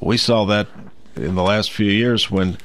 [0.00, 0.68] we saw that
[1.16, 2.56] in the last few years when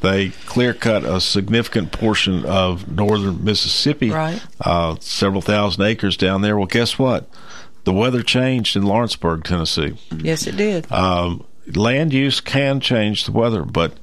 [0.00, 4.40] they clear cut a significant portion of northern Mississippi, Right.
[4.60, 6.56] uh, several thousand acres down there.
[6.58, 7.28] Well, guess what?
[7.84, 9.94] The weather changed in Lawrenceburg, Tennessee.
[10.22, 10.90] yes, it did.
[10.92, 13.94] Um, land use can change the weather, but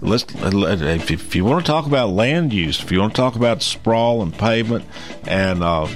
[0.00, 3.36] let's if, if you want to talk about land use, if you want to talk
[3.36, 4.84] about sprawl and pavement
[5.26, 5.88] and uh,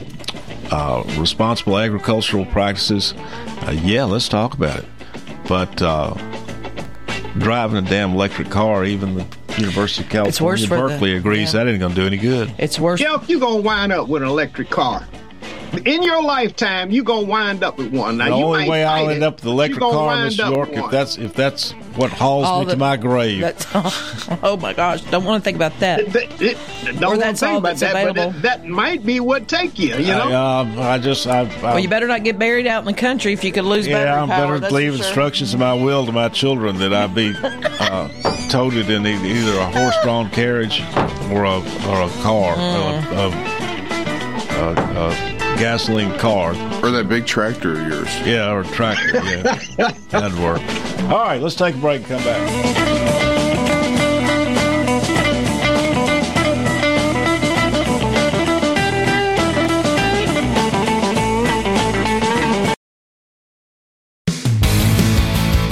[0.70, 4.86] uh, responsible agricultural practices, uh, yeah, let's talk about it.
[5.48, 6.14] But uh,
[7.38, 9.26] driving a damn electric car, even the
[9.58, 11.64] University of It's worse California, for the- Berkeley agrees yeah.
[11.64, 12.52] that ain't going to do any good.
[12.58, 13.00] it's worse.
[13.00, 15.06] Jeff, you're going to wind up with an electric car.
[15.84, 18.16] In your lifetime, you're going to wind up with one.
[18.18, 20.24] Now, the you only way I'll fight end it, up with an electric car, in
[20.24, 23.40] Miss York, if that's if that's what hauls All me the- to my grave.
[23.40, 23.66] That's,
[24.42, 26.12] oh my gosh, don't want to think about that.
[26.12, 26.58] That- it-
[26.98, 28.40] don't wanna that's think all about that's that, but available.
[28.40, 29.94] that, that might be what take you.
[29.96, 32.80] You know, I, um, I just I, I Well, you better not get buried out
[32.80, 34.46] in the country if you could lose battery Yeah, I'm power.
[34.46, 35.06] better that's leave for sure.
[35.06, 38.08] instructions in my will to my children that I be uh,
[38.48, 40.80] toted in either a horse-drawn carriage
[41.30, 41.58] or a
[41.88, 43.12] or a car, Mm.
[43.12, 43.60] a,
[44.60, 45.29] a, a, a
[45.60, 46.52] gasoline car,
[46.82, 48.08] Or that big tractor of yours.
[48.26, 49.22] yeah, or tractor.
[49.22, 49.42] Yeah,
[50.08, 50.62] that'd work.
[51.10, 52.80] All right, let's take a break and come back.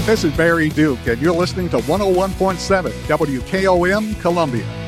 [0.06, 4.87] This is Barry Duke, and you're listening to 101.7 WKOM Columbia.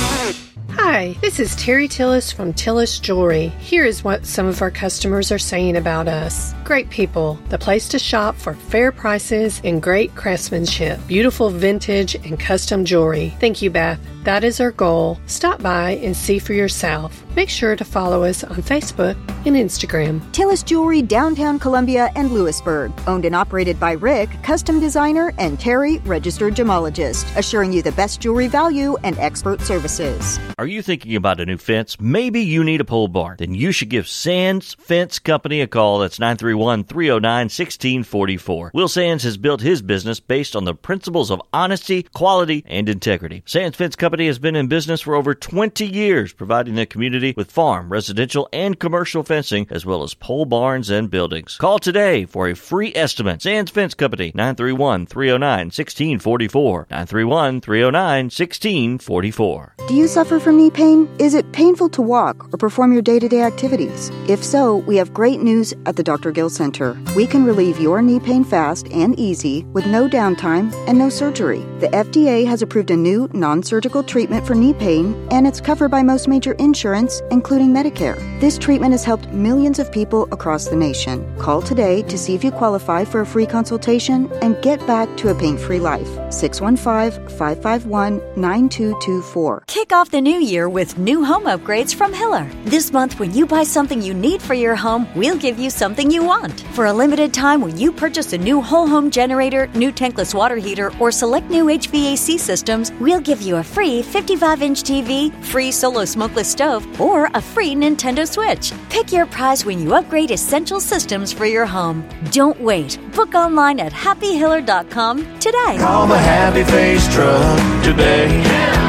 [0.75, 3.49] Hi, this is Terry Tillis from Tillis Jewelry.
[3.59, 6.53] Here is what some of our customers are saying about us.
[6.63, 12.39] Great people, the place to shop for fair prices and great craftsmanship, beautiful vintage and
[12.39, 13.35] custom jewelry.
[13.39, 13.99] Thank you, Beth.
[14.23, 15.19] That is our goal.
[15.25, 17.25] Stop by and see for yourself.
[17.35, 19.15] Make sure to follow us on Facebook
[19.47, 20.19] and Instagram.
[20.31, 22.91] Tillis Jewelry, downtown Columbia and Lewisburg.
[23.07, 28.21] Owned and operated by Rick, custom designer, and Terry, registered gemologist, assuring you the best
[28.21, 30.39] jewelry value and expert services.
[30.59, 31.99] Are you thinking about a new fence?
[31.99, 33.37] Maybe you need a pole barn.
[33.39, 35.97] Then you should give Sands Fence Company a call.
[35.97, 38.71] That's 931 309 1644.
[38.75, 43.41] Will Sands has built his business based on the principles of honesty, quality, and integrity.
[43.47, 47.51] Sands Fence Company has been in business for over 20 years, providing the community with
[47.51, 51.57] farm, residential, and commercial fencing, as well as pole barns and buildings.
[51.57, 53.41] Call today for a free estimate.
[53.41, 56.87] Sands Fence Company, 931 309 1644.
[56.89, 59.75] 931 309 1644.
[59.87, 61.09] Do you suffer from knee pain?
[61.19, 64.09] Is it painful to walk or perform your day to day activities?
[64.27, 66.31] If so, we have great news at the Dr.
[66.31, 66.97] Gill Center.
[67.15, 71.59] We can relieve your knee pain fast and easy with no downtime and no surgery.
[71.79, 75.89] The FDA has approved a new non surgical treatment for knee pain, and it's covered
[75.89, 78.17] by most major insurance, including Medicare.
[78.39, 81.25] This treatment has helped millions of people across the nation.
[81.37, 85.29] Call today to see if you qualify for a free consultation and get back to
[85.29, 86.09] a pain free life.
[86.33, 89.63] 615 551 9224.
[89.67, 92.49] Kick off the new year with new home upgrades from Hiller.
[92.65, 96.09] This month, when you buy something you need for your home, we'll give you something
[96.09, 96.61] you want.
[96.73, 100.55] For a limited time, when you purchase a new whole home generator, new tankless water
[100.55, 105.71] heater, or select new HVAC systems, we'll give you a free 55 inch TV, free
[105.71, 108.71] solo smokeless stove, or a free Nintendo Switch.
[108.89, 112.07] Pick your prize when you upgrade essential systems for your home.
[112.31, 112.97] Don't wait.
[113.13, 115.75] Book online at happyhiller.com today.
[115.79, 118.80] Call the Happy Face Truck today.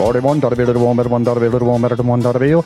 [0.00, 0.40] 41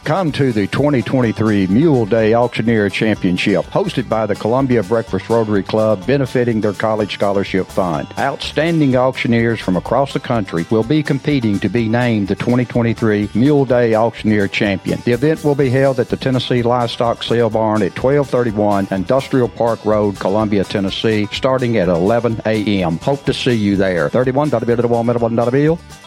[0.05, 6.07] Come to the 2023 Mule Day Auctioneer Championship, hosted by the Columbia Breakfast Rotary Club,
[6.07, 8.07] benefiting their college scholarship fund.
[8.21, 13.65] Outstanding auctioneers from across the country will be competing to be named the 2023 Mule
[13.65, 15.01] Day Auctioneer Champion.
[15.01, 19.85] The event will be held at the Tennessee Livestock Sale Barn at 1231 Industrial Park
[19.85, 22.99] Road, Columbia, Tennessee, starting at 11 a.m.
[22.99, 24.09] Hope to see you there.
[24.09, 26.04] 31 Yeah,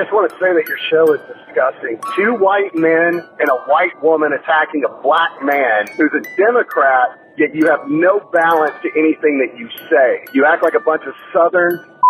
[0.00, 2.00] I just want to say that your show is disgusting.
[2.16, 7.54] Two white men and a white woman attacking a black man who's a Democrat, yet
[7.54, 10.24] you have no balance to anything that you say.
[10.32, 11.84] You act like a bunch of Southern.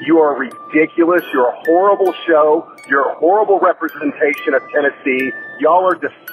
[0.00, 1.22] You are ridiculous.
[1.32, 2.70] You're a horrible show.
[2.88, 5.32] You're a horrible representation of Tennessee.
[5.58, 6.27] Y'all are disgusting.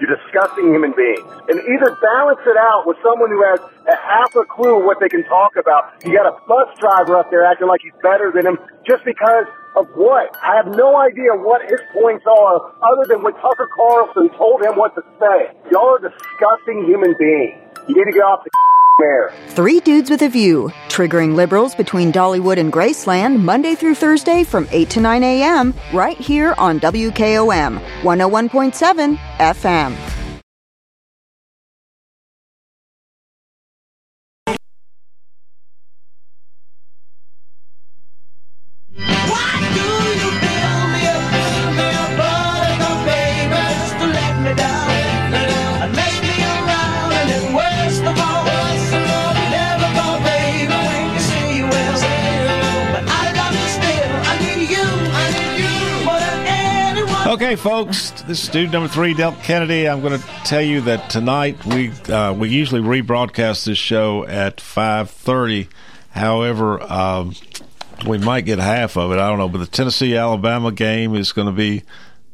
[0.00, 1.22] You're disgusting human beings.
[1.48, 5.08] And either balance it out with someone who has a half a clue what they
[5.08, 5.94] can talk about.
[6.04, 9.46] You got a bus driver up there acting like he's better than him just because
[9.76, 10.34] of what?
[10.42, 14.74] I have no idea what his points are other than what Tucker Carlson told him
[14.76, 15.54] what to say.
[15.70, 17.56] Y'all are disgusting human beings.
[17.88, 18.50] You need to get off the
[19.00, 19.32] air.
[19.48, 24.66] Three Dudes with a View, triggering liberals between Dollywood and Graceland Monday through Thursday from
[24.70, 25.74] 8 to 9 a.m.
[25.92, 30.11] right here on WKOM 101.7 FM.
[58.32, 59.86] This is dude number three, Delk Kennedy.
[59.86, 64.58] I'm going to tell you that tonight we uh, we usually rebroadcast this show at
[64.58, 65.68] five thirty.
[66.12, 67.34] However, um,
[68.06, 69.18] we might get half of it.
[69.18, 71.82] I don't know, but the Tennessee Alabama game is going to be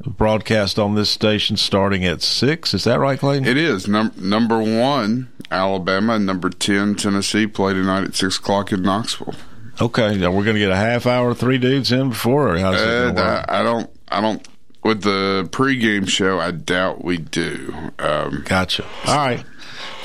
[0.05, 2.73] broadcast on this station starting at six.
[2.73, 3.45] Is that right, Clayton?
[3.45, 3.85] It is.
[3.85, 9.35] Num- number one, Alabama, and number 10, Tennessee, play tonight at 6 o'clock in Knoxville.
[9.81, 12.75] Okay, now we're going to get a half hour, three dudes in before, or how's
[12.79, 13.43] Uh?
[13.49, 14.47] I, I don't, I don't,
[14.83, 17.91] with the pregame show, I doubt we do.
[17.99, 18.85] Um, gotcha.
[19.05, 19.43] All right.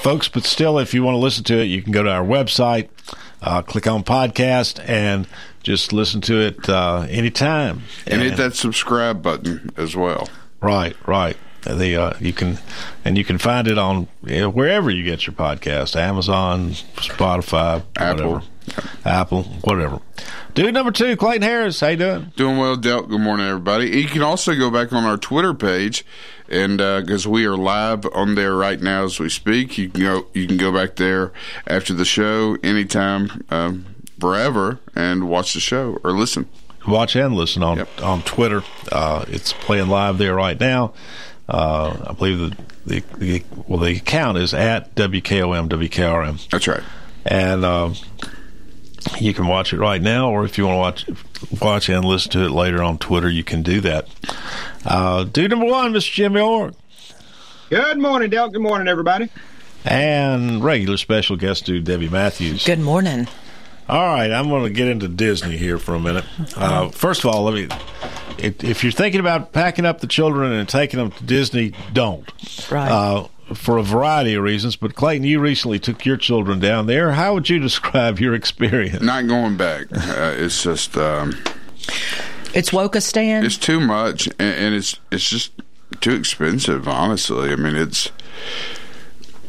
[0.02, 0.28] folks.
[0.28, 2.88] But still, if you want to listen to it, you can go to our website,
[3.42, 5.26] uh, click on podcast, and
[5.62, 7.82] just listen to it uh, anytime.
[8.06, 10.28] And hit that subscribe button as well.
[10.60, 11.36] Right, right.
[11.62, 12.58] The uh, you can
[13.06, 17.82] and you can find it on you know, wherever you get your podcast: Amazon, Spotify,
[17.96, 18.32] Apple.
[18.32, 18.46] whatever.
[19.04, 20.00] Apple, whatever.
[20.54, 21.80] Dude number two, Clayton Harris.
[21.80, 22.32] How you doing?
[22.36, 23.08] Doing well, Delk.
[23.08, 23.90] Good morning, everybody.
[24.00, 26.04] You can also go back on our Twitter page,
[26.48, 30.26] and because we are live on there right now as we speak, you can go.
[30.32, 31.32] You can go back there
[31.66, 33.86] after the show anytime, um,
[34.20, 36.48] forever, and watch the show or listen.
[36.86, 38.02] Watch and listen on yep.
[38.02, 38.62] on Twitter.
[38.92, 40.92] Uh, it's playing live there right now.
[41.48, 42.56] Uh, I believe the,
[42.86, 46.48] the, the well the account is at WKOM WKRM.
[46.48, 46.82] That's right.
[47.26, 47.94] And uh,
[49.20, 52.32] you can watch it right now, or if you want to watch watch and listen
[52.32, 54.08] to it later on Twitter, you can do that.
[54.84, 56.12] Uh, dude number one, Mr.
[56.12, 56.72] Jimmy Orr.
[57.70, 58.48] Good morning, Dale.
[58.48, 59.28] Good morning, everybody.
[59.84, 62.64] And regular special guest dude Debbie Matthews.
[62.64, 63.28] Good morning.
[63.86, 66.24] All right, I'm going to get into Disney here for a minute.
[66.56, 67.68] Uh, first of all, let me.
[68.38, 72.26] If you're thinking about packing up the children and taking them to Disney, don't.
[72.70, 72.90] Right.
[72.90, 74.76] Uh, for a variety of reasons.
[74.76, 77.12] But Clayton, you recently took your children down there.
[77.12, 79.02] How would you describe your experience?
[79.02, 79.86] Not going back.
[79.92, 80.96] Uh, it's just.
[80.96, 81.34] Um,
[82.54, 83.44] it's Wokistan.
[83.44, 85.52] It's too much, and, and it's it's just
[86.00, 86.88] too expensive.
[86.88, 88.10] Honestly, I mean it's.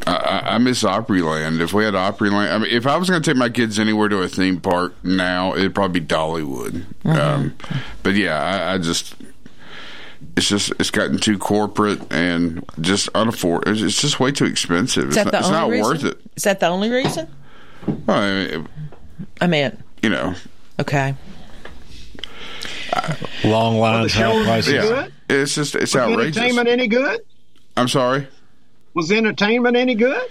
[0.08, 1.60] I, I miss Opryland.
[1.60, 4.08] If we had Opryland, I mean, if I was going to take my kids anywhere
[4.08, 6.84] to a theme park now, it'd probably be Dollywood.
[7.04, 7.08] Mm-hmm.
[7.08, 7.54] Um,
[8.04, 9.16] but yeah, I, I just
[10.36, 13.64] it's just it's gotten too corporate and just unafford.
[13.66, 15.10] It's just way too expensive.
[15.10, 16.20] Is that it's not, the it's not only worth it.
[16.36, 17.28] Is that the only reason?
[18.06, 18.68] Well, I mean,
[19.40, 20.34] I mean, you know,
[20.80, 21.14] okay.
[23.44, 24.72] Long lines, high prices.
[24.88, 25.12] good?
[25.28, 26.36] It's just it's Was outrageous.
[26.36, 27.20] entertainment any good?
[27.76, 28.26] I'm sorry.
[28.94, 30.22] Was entertainment any good?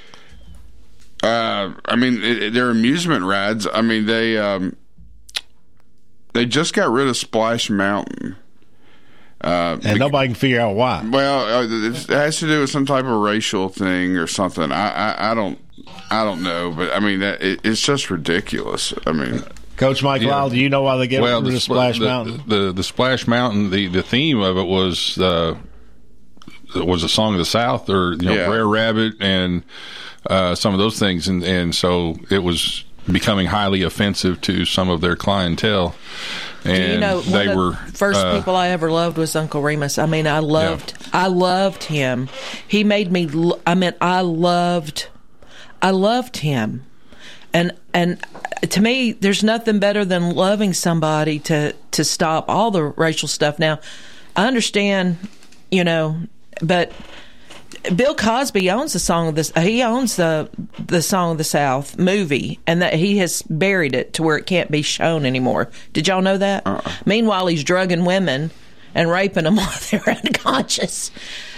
[1.21, 3.67] Uh, I mean, it, it- their amusement rides.
[3.71, 4.75] I mean, they um,
[6.33, 8.35] they just got rid of Splash Mountain.
[9.41, 11.07] Uh, and nobody can figure out why.
[11.07, 14.71] Well, uh, it has to do with some type of racial thing or something.
[14.71, 15.59] I, I, I don't,
[16.09, 18.93] I don't know, but I mean, that, it, it's just ridiculous.
[19.05, 19.43] I mean,
[19.77, 20.29] Coach Mike Yeah.
[20.35, 22.43] Lyle, do you know why they get well, rid the, of Splash the, Mountain?
[22.47, 23.71] The, the Splash Mountain.
[23.71, 25.55] The, the theme of it was uh,
[26.75, 28.47] was a song of the South, or you know, Yeah.
[28.47, 29.63] Br'er Rabbit, and
[30.27, 34.89] uh, some of those things, and and so it was becoming highly offensive to some
[34.89, 35.95] of their clientele.
[36.63, 39.61] And Do you know they were the first uh, people I ever loved was Uncle
[39.61, 39.97] Remus.
[39.99, 42.27] I mean, I loved, I loved him.
[42.67, 43.27] He made me.
[43.27, 45.07] lo- I mean, I loved,
[45.81, 46.83] I loved him,
[47.53, 48.19] and and
[48.69, 53.59] to me, there's nothing better than loving somebody to to stop all the racial stuff.
[53.59, 53.79] Now,
[54.35, 55.17] I understand,
[55.69, 56.17] you know,
[56.61, 56.91] but
[57.95, 59.51] Bill Cosby owns the song of this.
[59.57, 64.13] He owns the the song of the South movie, and that he has buried it
[64.13, 65.69] to where it can't be shown anymore.
[65.93, 66.65] Did y'all know that?
[67.05, 68.51] Meanwhile, he's drugging women
[68.93, 71.11] and raping them while they're unconscious.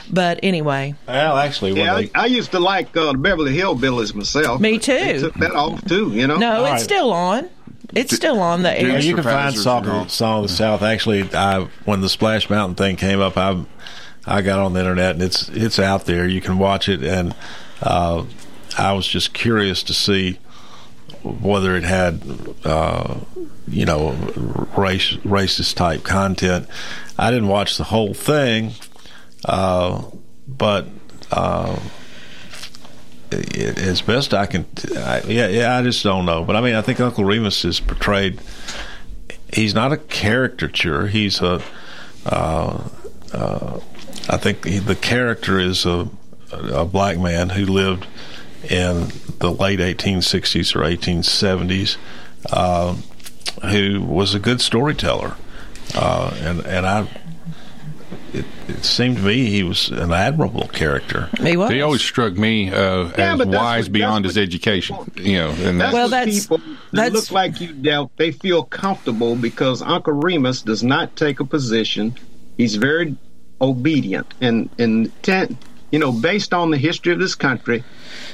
[0.09, 4.61] But anyway, well, actually, Yeah, I, I used to like uh, the Beverly Hillbillies myself.
[4.61, 5.19] Me too.
[5.19, 6.11] took that off too.
[6.11, 6.37] You know.
[6.37, 7.49] no, it's still on.
[7.93, 8.99] It's still on the Yeah, air.
[8.99, 10.81] you can find song, song of the South.
[10.81, 13.63] Actually, I when the Splash Mountain thing came up, I
[14.27, 16.27] I got on the internet and it's it's out there.
[16.27, 17.33] You can watch it, and
[17.81, 18.25] uh,
[18.77, 20.39] I was just curious to see
[21.23, 22.21] whether it had
[22.63, 23.15] uh,
[23.67, 24.11] you know
[24.77, 26.67] race racist type content.
[27.17, 28.73] I didn't watch the whole thing,
[29.45, 30.03] uh,
[30.47, 30.87] but.
[31.29, 31.77] Uh,
[33.29, 34.65] it, as best I can,
[34.95, 35.77] I, yeah, yeah.
[35.77, 38.39] I just don't know, but I mean, I think Uncle Remus is portrayed.
[39.53, 41.07] He's not a caricature.
[41.07, 41.61] He's a.
[42.25, 42.87] Uh,
[43.33, 43.79] uh,
[44.29, 46.09] I think the character is a,
[46.51, 48.07] a black man who lived
[48.63, 49.07] in
[49.39, 51.97] the late 1860s or 1870s,
[52.51, 52.95] uh,
[53.69, 55.35] who was a good storyteller,
[55.95, 57.07] uh, and and I.
[58.33, 61.29] It, it seemed to me he was an admirable character.
[61.41, 61.71] He was.
[61.71, 64.97] He always struck me uh, Yeah, as wise what- beyond his education.
[65.15, 68.11] You know, and That's that's, what people that look like you dealt.
[68.17, 72.15] They feel comfortable because Uncle Remus does not take a position.
[72.57, 73.15] He's very
[73.61, 75.57] obedient, and and ten,
[75.91, 77.83] you know, based on the history of this country,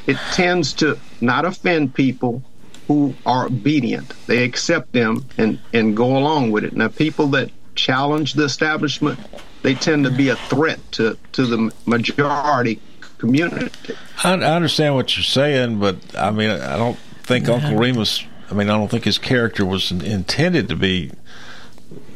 [0.08, 2.44] it tends to not offend people
[2.88, 4.14] who are obedient.
[4.28, 6.74] They accept them and and go along with it.
[6.74, 9.20] Now, people that challenge the establishment,
[9.62, 12.80] they tend to be a threat to to the majority
[13.18, 13.96] community.
[14.24, 18.24] I, I understand what you're saying, but I mean, I don't think Uncle Remus.
[18.52, 21.12] I mean, I don't think his character was intended to be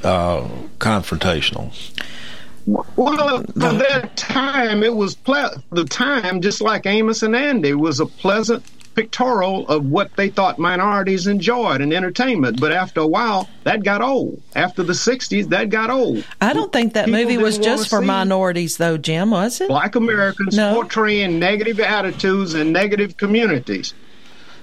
[0.03, 0.47] uh,
[0.77, 1.73] confrontational.
[2.67, 8.01] Well, at that time, it was ple- the time, just like Amos and Andy, was
[8.01, 8.61] a pleasant
[8.93, 12.59] pictorial of what they thought minorities enjoyed in entertainment.
[12.59, 14.41] But after a while, that got old.
[14.53, 16.25] After the '60s, that got old.
[16.41, 19.69] I don't think that People movie was just for minorities, though, Jim, was it?
[19.69, 20.73] Black Americans No.
[20.73, 23.93] portraying negative attitudes and negative communities.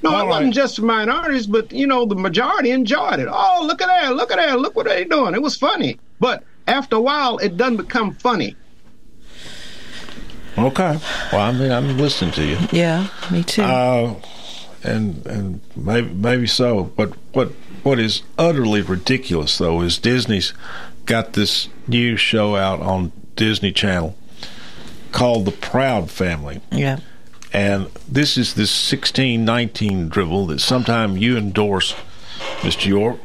[0.02, 3.28] No, it wasn't just for minorities, but you know, the majority enjoyed it.
[3.30, 4.14] Oh, look at that!
[4.14, 4.60] Look at that!
[4.60, 5.34] Look what they're doing!
[5.34, 8.56] It was funny, but after a while, it doesn't become funny.
[10.56, 10.98] Okay.
[11.32, 12.58] Well, I mean, I'm listening to you.
[12.70, 13.62] Yeah, me too.
[13.62, 14.14] Uh,
[14.84, 16.84] and and maybe maybe so.
[16.84, 17.48] But what
[17.82, 20.52] what is utterly ridiculous though is Disney's
[21.06, 24.16] got this new show out on Disney Channel
[25.12, 26.60] called The Proud Family.
[26.70, 27.00] yeah.
[27.52, 31.94] And this is this sixteen nineteen dribble that sometime you endorse,
[32.60, 32.86] Mr.
[32.86, 33.18] York,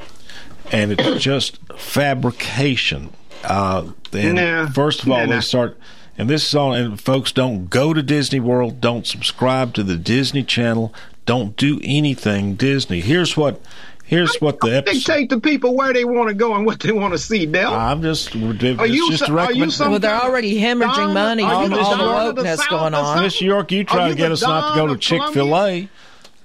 [0.71, 3.11] and it's just fabrication.
[3.43, 4.69] Uh, and Nah.
[4.69, 5.77] first of all, Nah, they start,
[6.17, 6.77] and this is on.
[6.77, 8.81] And folks, don't go to Disney World.
[8.81, 10.93] Don't subscribe to the Disney Channel.
[11.25, 13.01] Don't do anything Disney.
[13.01, 13.61] Here's what.
[14.03, 15.05] Here's what the episode.
[15.05, 17.45] take the people where they want to go and what they want to see.
[17.45, 17.71] Dell.
[17.75, 18.35] I'm just.
[18.35, 21.77] Are you just a are you Well, they're already hemorrhaging Don- money are from you
[21.79, 23.05] all the Don of the wokeness South going on.
[23.05, 23.23] something?
[23.25, 25.87] Miss York, you try to get us not to go to Chick Fil A.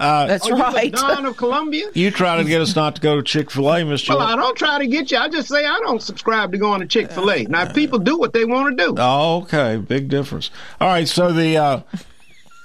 [0.01, 0.93] Uh, That's Are you the right.
[0.93, 1.89] Don of Columbia?
[1.95, 4.15] you try to get us not to go to Chick Fil A, Mister.
[4.17, 5.19] Well, I don't try to get you.
[5.19, 7.45] I just say I don't subscribe to going to Chick Fil A.
[7.45, 8.95] Now, people do what they want to do.
[8.99, 10.51] Oh, okay, big difference.
[10.81, 11.81] All right, so the uh,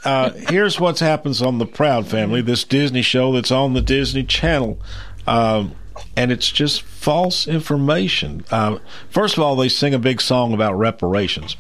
[0.03, 4.23] uh, here's what's happens on the Proud Family, this Disney show that's on the Disney
[4.23, 4.79] Channel,
[5.27, 5.75] um,
[6.17, 8.43] and it's just false information.
[8.49, 11.57] Uh, first of all, they sing a big song about reparations,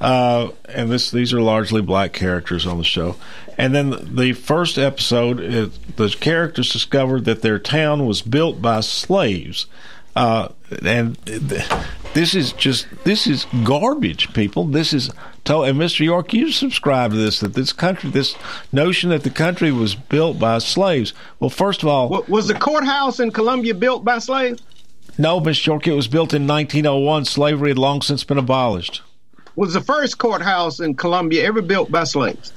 [0.00, 3.16] uh, and this these are largely black characters on the show.
[3.58, 8.80] And then the first episode, is, the characters discovered that their town was built by
[8.80, 9.66] slaves.
[10.16, 10.48] Uh,
[10.84, 11.14] and
[12.14, 14.64] this is just this is garbage, people.
[14.64, 15.10] This is
[15.44, 16.00] to- and Mr.
[16.00, 18.34] York, you subscribe to this that this country, this
[18.72, 21.12] notion that the country was built by slaves.
[21.38, 24.62] Well, first of all, Was the courthouse in Columbia built by slaves?
[25.18, 25.66] no, Mr.
[25.66, 27.26] York, it was built in 1901.
[27.26, 29.02] Slavery had long since been abolished.
[29.56, 32.52] Was the first courthouse in Columbia ever built by slaves?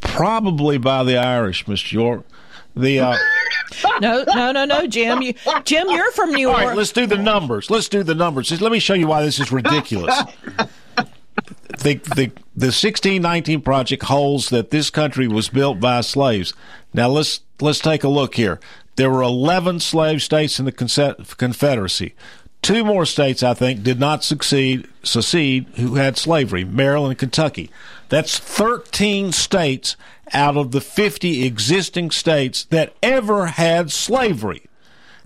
[0.00, 1.92] Probably by the Irish, Mr.
[1.92, 2.24] York.
[2.76, 3.16] The uh,
[4.00, 5.22] No, no, no, no, Jim.
[5.22, 5.34] You,
[5.64, 6.56] Jim, you're from New York.
[6.58, 7.70] right, let's do the numbers.
[7.70, 8.48] Let's do the numbers.
[8.48, 10.16] Just Let me show you why this is ridiculous.
[11.78, 16.54] the the the 1619 project holds that this country was built by slaves.
[16.94, 18.58] Now let's let's take a look here.
[18.96, 22.14] There were 11 slave states in the Confederacy.
[22.62, 27.70] Two more states, I think, did not succeed secede who had slavery: Maryland and Kentucky.
[28.08, 29.96] That's 13 states
[30.32, 34.62] out of the 50 existing states that ever had slavery.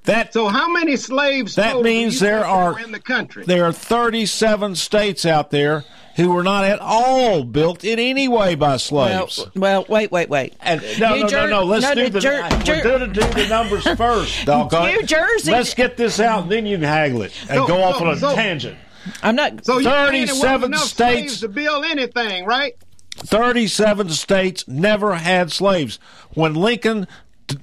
[0.05, 1.55] That So how many slaves?
[1.55, 3.45] that means there are in the country.
[3.45, 5.85] There are 37 states out there
[6.17, 9.45] who were not at all built in any way by slaves.
[9.57, 10.55] well, wait, wait, wait.
[10.61, 11.65] And no, New no, Jer- no, no.
[11.65, 12.21] Let's no, do the.
[12.21, 14.93] Jer- Jer- we're going to do the numbers first, doggone it.
[15.01, 17.83] New Jersey- Let's get this out, and then you can haggle it and So- go
[17.83, 18.77] off so- on a so- tangent.
[19.23, 19.65] I'm not.
[19.65, 22.75] so you saying it 37 wasn't states- slaves to build anything, right?
[23.17, 25.99] 37 states never had slaves.
[26.35, 27.11] When Lincoln t-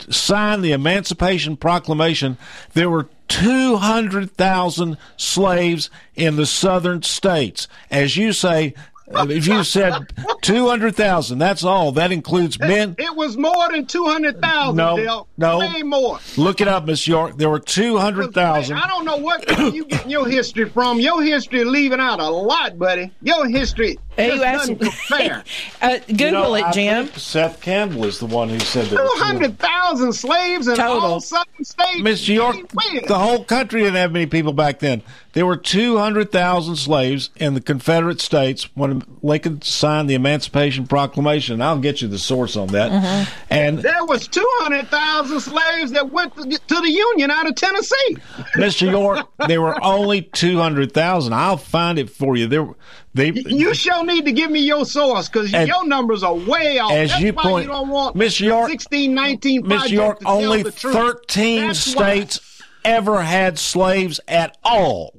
[0.09, 2.37] signed the Emancipation Proclamation,
[2.73, 7.67] there were 200,000 slaves in the southern states.
[7.91, 8.73] As you say,
[9.11, 9.93] if you said
[10.41, 11.91] 200,000, that's all.
[11.93, 12.95] That includes men.
[12.97, 14.75] It was more than two hundred thousand.
[14.77, 15.27] No, Dale.
[15.37, 15.59] no.
[15.59, 16.19] way more.
[16.37, 17.37] Look it up, Miss York.
[17.37, 18.77] There were 200,000.
[18.77, 20.99] I don't know what you getting your history from.
[20.99, 23.11] Your history leaving out a lot, buddy.
[23.21, 24.79] Your history Hey, just you asked-
[25.09, 25.47] doesn't.
[25.81, 27.07] Uh, Google You know, it, I Jim.
[27.13, 28.97] Seth Campbell is the one who said that.
[28.97, 30.99] Two hundred thousand slaves in Total.
[30.99, 32.01] all southern states.
[32.01, 33.07] Miss York, Wait.
[33.07, 35.01] the whole country didn't have many people back then.
[35.33, 41.61] There were 200,000 slaves in the Confederate States when Lincoln signed the Emancipation Proclamation.
[41.61, 42.91] I'll get you the source on that.
[42.91, 43.31] Mm-hmm.
[43.51, 47.53] And There was two hundred thousand slaves that went to, to the Union out of
[47.55, 48.17] Tennessee.
[48.55, 48.89] Mr.
[48.89, 51.31] York, there were only 200,000.
[51.33, 52.47] I'll find it for you.
[52.47, 52.67] There,
[53.13, 56.91] they, You sure need to give me your source because your numbers are way off.
[56.91, 60.63] as That's you why point- you don't want Miss York- sixteen nineteen Miss York, only
[60.63, 62.03] 13 That's why.
[62.23, 65.18] states ever had slaves at all.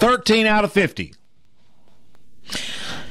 [0.00, 1.14] 13 out of 50.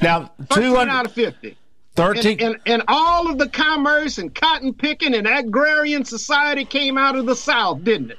[0.02, 1.56] Now, 13 200, out of fifty.
[1.96, 6.96] 13 And, and, and all of the commerce and cotton picking and agrarian society came
[6.96, 8.18] out of the South, didn't it?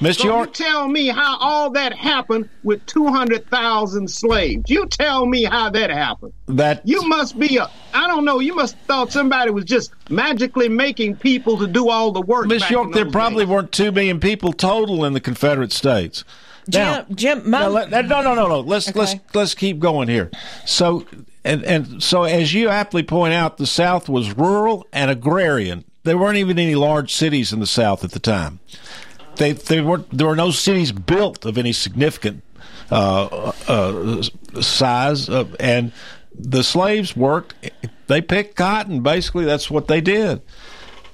[0.00, 4.64] Miss So York, you tell me how all that happened with 200,000 slaves.
[4.68, 6.32] You tell me how that happened.
[6.48, 9.92] that You must be a, I don't know, you must have thought somebody was just
[10.10, 12.46] magically making people to do all the work.
[12.48, 13.52] Miss back York, there probably days.
[13.52, 16.24] weren't two million people total in the Confederate States.
[16.68, 18.60] Now, Jim, Jim, my, no, no, no, no, no.
[18.60, 20.30] Let's let's let's keep going here.
[20.64, 21.06] So,
[21.44, 25.84] and and so as you aptly point out, the South was rural and agrarian.
[26.04, 28.60] There weren't even any large cities in the South at the time.
[29.36, 32.44] They they were there were no cities built of any significant
[32.90, 34.22] uh, uh,
[34.60, 35.92] size, uh, and
[36.34, 37.54] the slaves worked.
[38.06, 39.02] They picked cotton.
[39.02, 40.42] Basically, that's what they did.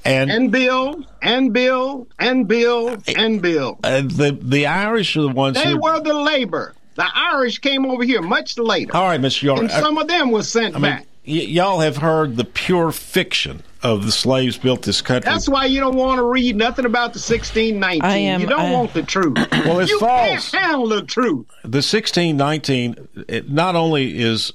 [0.04, 3.78] And and Bill and Bill and Bill and Bill.
[3.84, 5.80] and the the Irish are the ones They who.
[5.80, 6.74] were the labor.
[6.94, 8.96] The Irish came over here much later.
[8.96, 9.42] All right, Mr.
[9.42, 9.60] York.
[9.60, 11.06] And some of them was sent I mean, back.
[11.26, 15.30] y- y'all have heard the pure fiction of the slaves built this country.
[15.30, 18.02] That's why you don't want to read nothing about the 1619.
[18.02, 19.36] I am- you don't I- want the truth.
[19.64, 20.50] Well, it's you false.
[20.50, 21.46] can't handle the truth.
[21.62, 24.52] the 1619 it not only is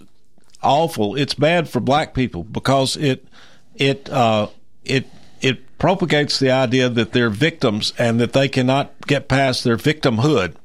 [0.61, 3.25] awful it's bad for black people because it
[3.75, 4.47] it uh
[4.85, 5.07] it it
[5.77, 10.55] propagates the idea that they're victims and that they cannot get past their victimhood.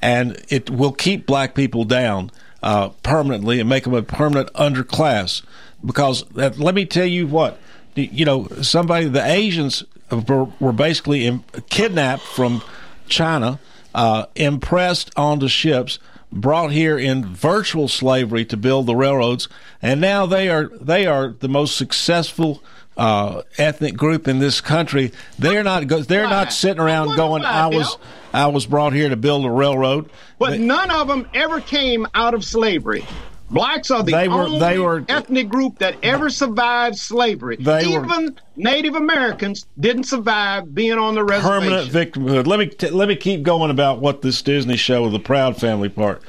[0.00, 2.30] And it will keep black people down
[2.62, 5.42] uh, permanently and make them a permanent underclass.
[5.84, 7.58] Because that, let me tell you what
[7.94, 12.62] you know somebody the asians were, basically im- kidnapped from
[13.08, 13.58] china
[13.94, 15.98] uh, impressed onto ships,
[16.30, 19.48] brought here in virtual slavery to build the railroads,
[19.80, 22.62] and now they are they are the most successful
[22.98, 25.12] uh, ethnic group in this country.
[25.38, 28.00] They're not go, they're not sitting around going, why, "I was Bill?
[28.34, 32.34] I was brought here to build a railroad." But none of them ever came out
[32.34, 33.06] of slavery.
[33.50, 37.56] Blacks are the They were- only they were- ethnic group that ever survived slavery.
[37.58, 41.70] They were- Even Native Americans didn't survive being on the reservation.
[41.70, 42.46] permanent victimhood.
[42.46, 45.88] Let me t- let me keep going about what this Disney show, the Proud Family
[45.88, 46.20] part.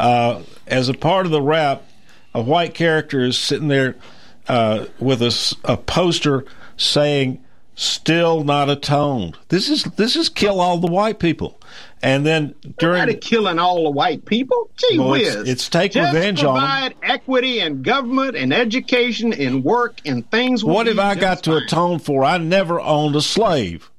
[0.00, 1.82] Uh, as a part of the rap,
[2.34, 3.96] a white character is sitting there
[4.48, 6.44] uh, with a poster
[6.76, 7.42] saying
[7.74, 11.60] "Still not atoned." This is this is kill all the white people,
[12.02, 14.70] and then during Nobody killing all the white people.
[14.76, 15.48] Gee Well, it's- whiz.
[15.48, 16.60] it's take Just revenge on 'em.
[16.62, 20.64] provide equity in government and education and work and things.
[20.64, 22.24] what have I got to atone for?
[22.24, 23.90] I never owned a slave,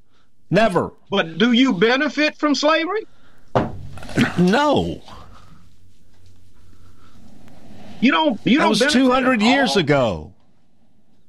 [0.52, 0.92] never.
[1.10, 3.06] But do you benefit from slavery?
[4.38, 5.02] No,
[8.02, 8.40] You don't.
[8.44, 8.70] You that don't.
[8.70, 10.33] was two hundred years ago.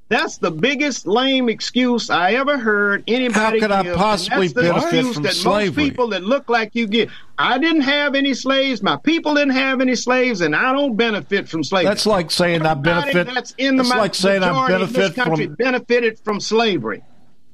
[0.09, 3.59] That's the biggest lame excuse I ever heard anybody.
[3.59, 5.85] How could I give, and possibly that's the benefit excuse from that slavery?
[5.85, 7.09] Most people that look like you get.
[7.39, 8.83] I didn't have any slaves.
[8.83, 11.89] My people didn't have any slaves, and I don't benefit from slavery.
[11.89, 13.33] That's like saying I benefit.
[13.33, 15.55] That's in the that's like saying I benefit this country from.
[15.55, 17.03] benefited from slavery.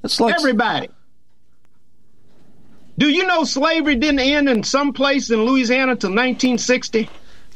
[0.02, 0.88] It's like everybody.
[2.98, 7.08] Do you know slavery didn't end in some place in Louisiana till 1960?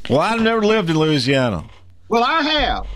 [0.09, 1.65] Well, I've never lived in Louisiana.
[2.07, 2.87] Well, I have.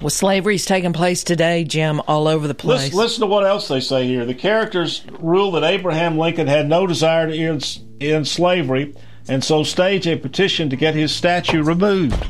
[0.00, 2.82] Well, slavery's taking place today, Jim, all over the place.
[2.92, 4.24] Listen, listen to what else they say here.
[4.26, 8.94] The characters rule that Abraham Lincoln had no desire to end, end slavery,
[9.28, 12.22] and so stage a petition to get his statue removed.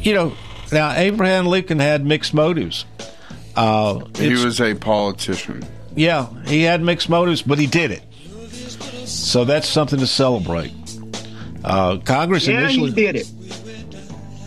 [0.00, 0.32] You know,
[0.72, 2.84] now Abraham Lincoln had mixed motives.
[3.54, 5.64] Uh, He was a politician.
[5.94, 8.02] yeah, he had mixed motives, but he did it.
[9.06, 10.72] So that's something to celebrate.
[11.62, 13.30] Uh, Congress Yeah, initially he did it.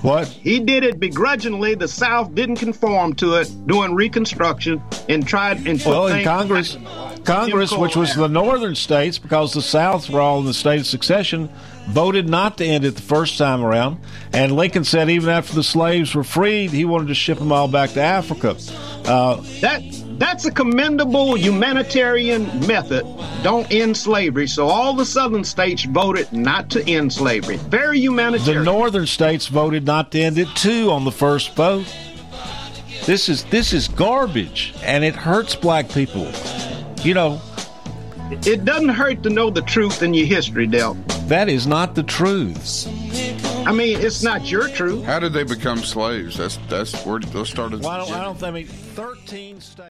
[0.02, 0.28] What?
[0.28, 1.76] He did it begrudgingly.
[1.76, 6.78] The South didn't conform to it during Reconstruction and tried and Well, in Congress,
[7.24, 10.88] Congress, which was the northern states, because the South were all in the state of
[10.88, 11.50] succession,
[11.90, 14.00] voted not to end it the first time around.
[14.34, 17.68] And Lincoln said even after the slaves were freed, he wanted to ship them all
[17.68, 18.56] back to Africa.
[19.06, 19.82] Uh, That
[20.18, 23.06] that's a commendable humanitarian method.
[23.44, 24.48] Don't end slavery.
[24.48, 27.58] So all the southern states voted not to end slavery.
[27.58, 28.66] Very humanitarian.
[28.66, 31.86] the northern states voted not to end it too on the first vote.
[33.06, 36.30] This is this is garbage, and it hurts black people.
[37.04, 37.42] You know,
[38.32, 40.96] it doesn't hurt to know the truth in your history, Del.
[41.28, 42.88] that is not the truth.
[43.66, 45.06] I mean, it's not your truth.
[45.06, 46.38] How did they become slaves?
[46.38, 47.82] That's that's where those started.
[47.82, 48.12] Well, I don't.
[48.12, 48.44] I don't.
[48.44, 49.97] I mean, thirteen states.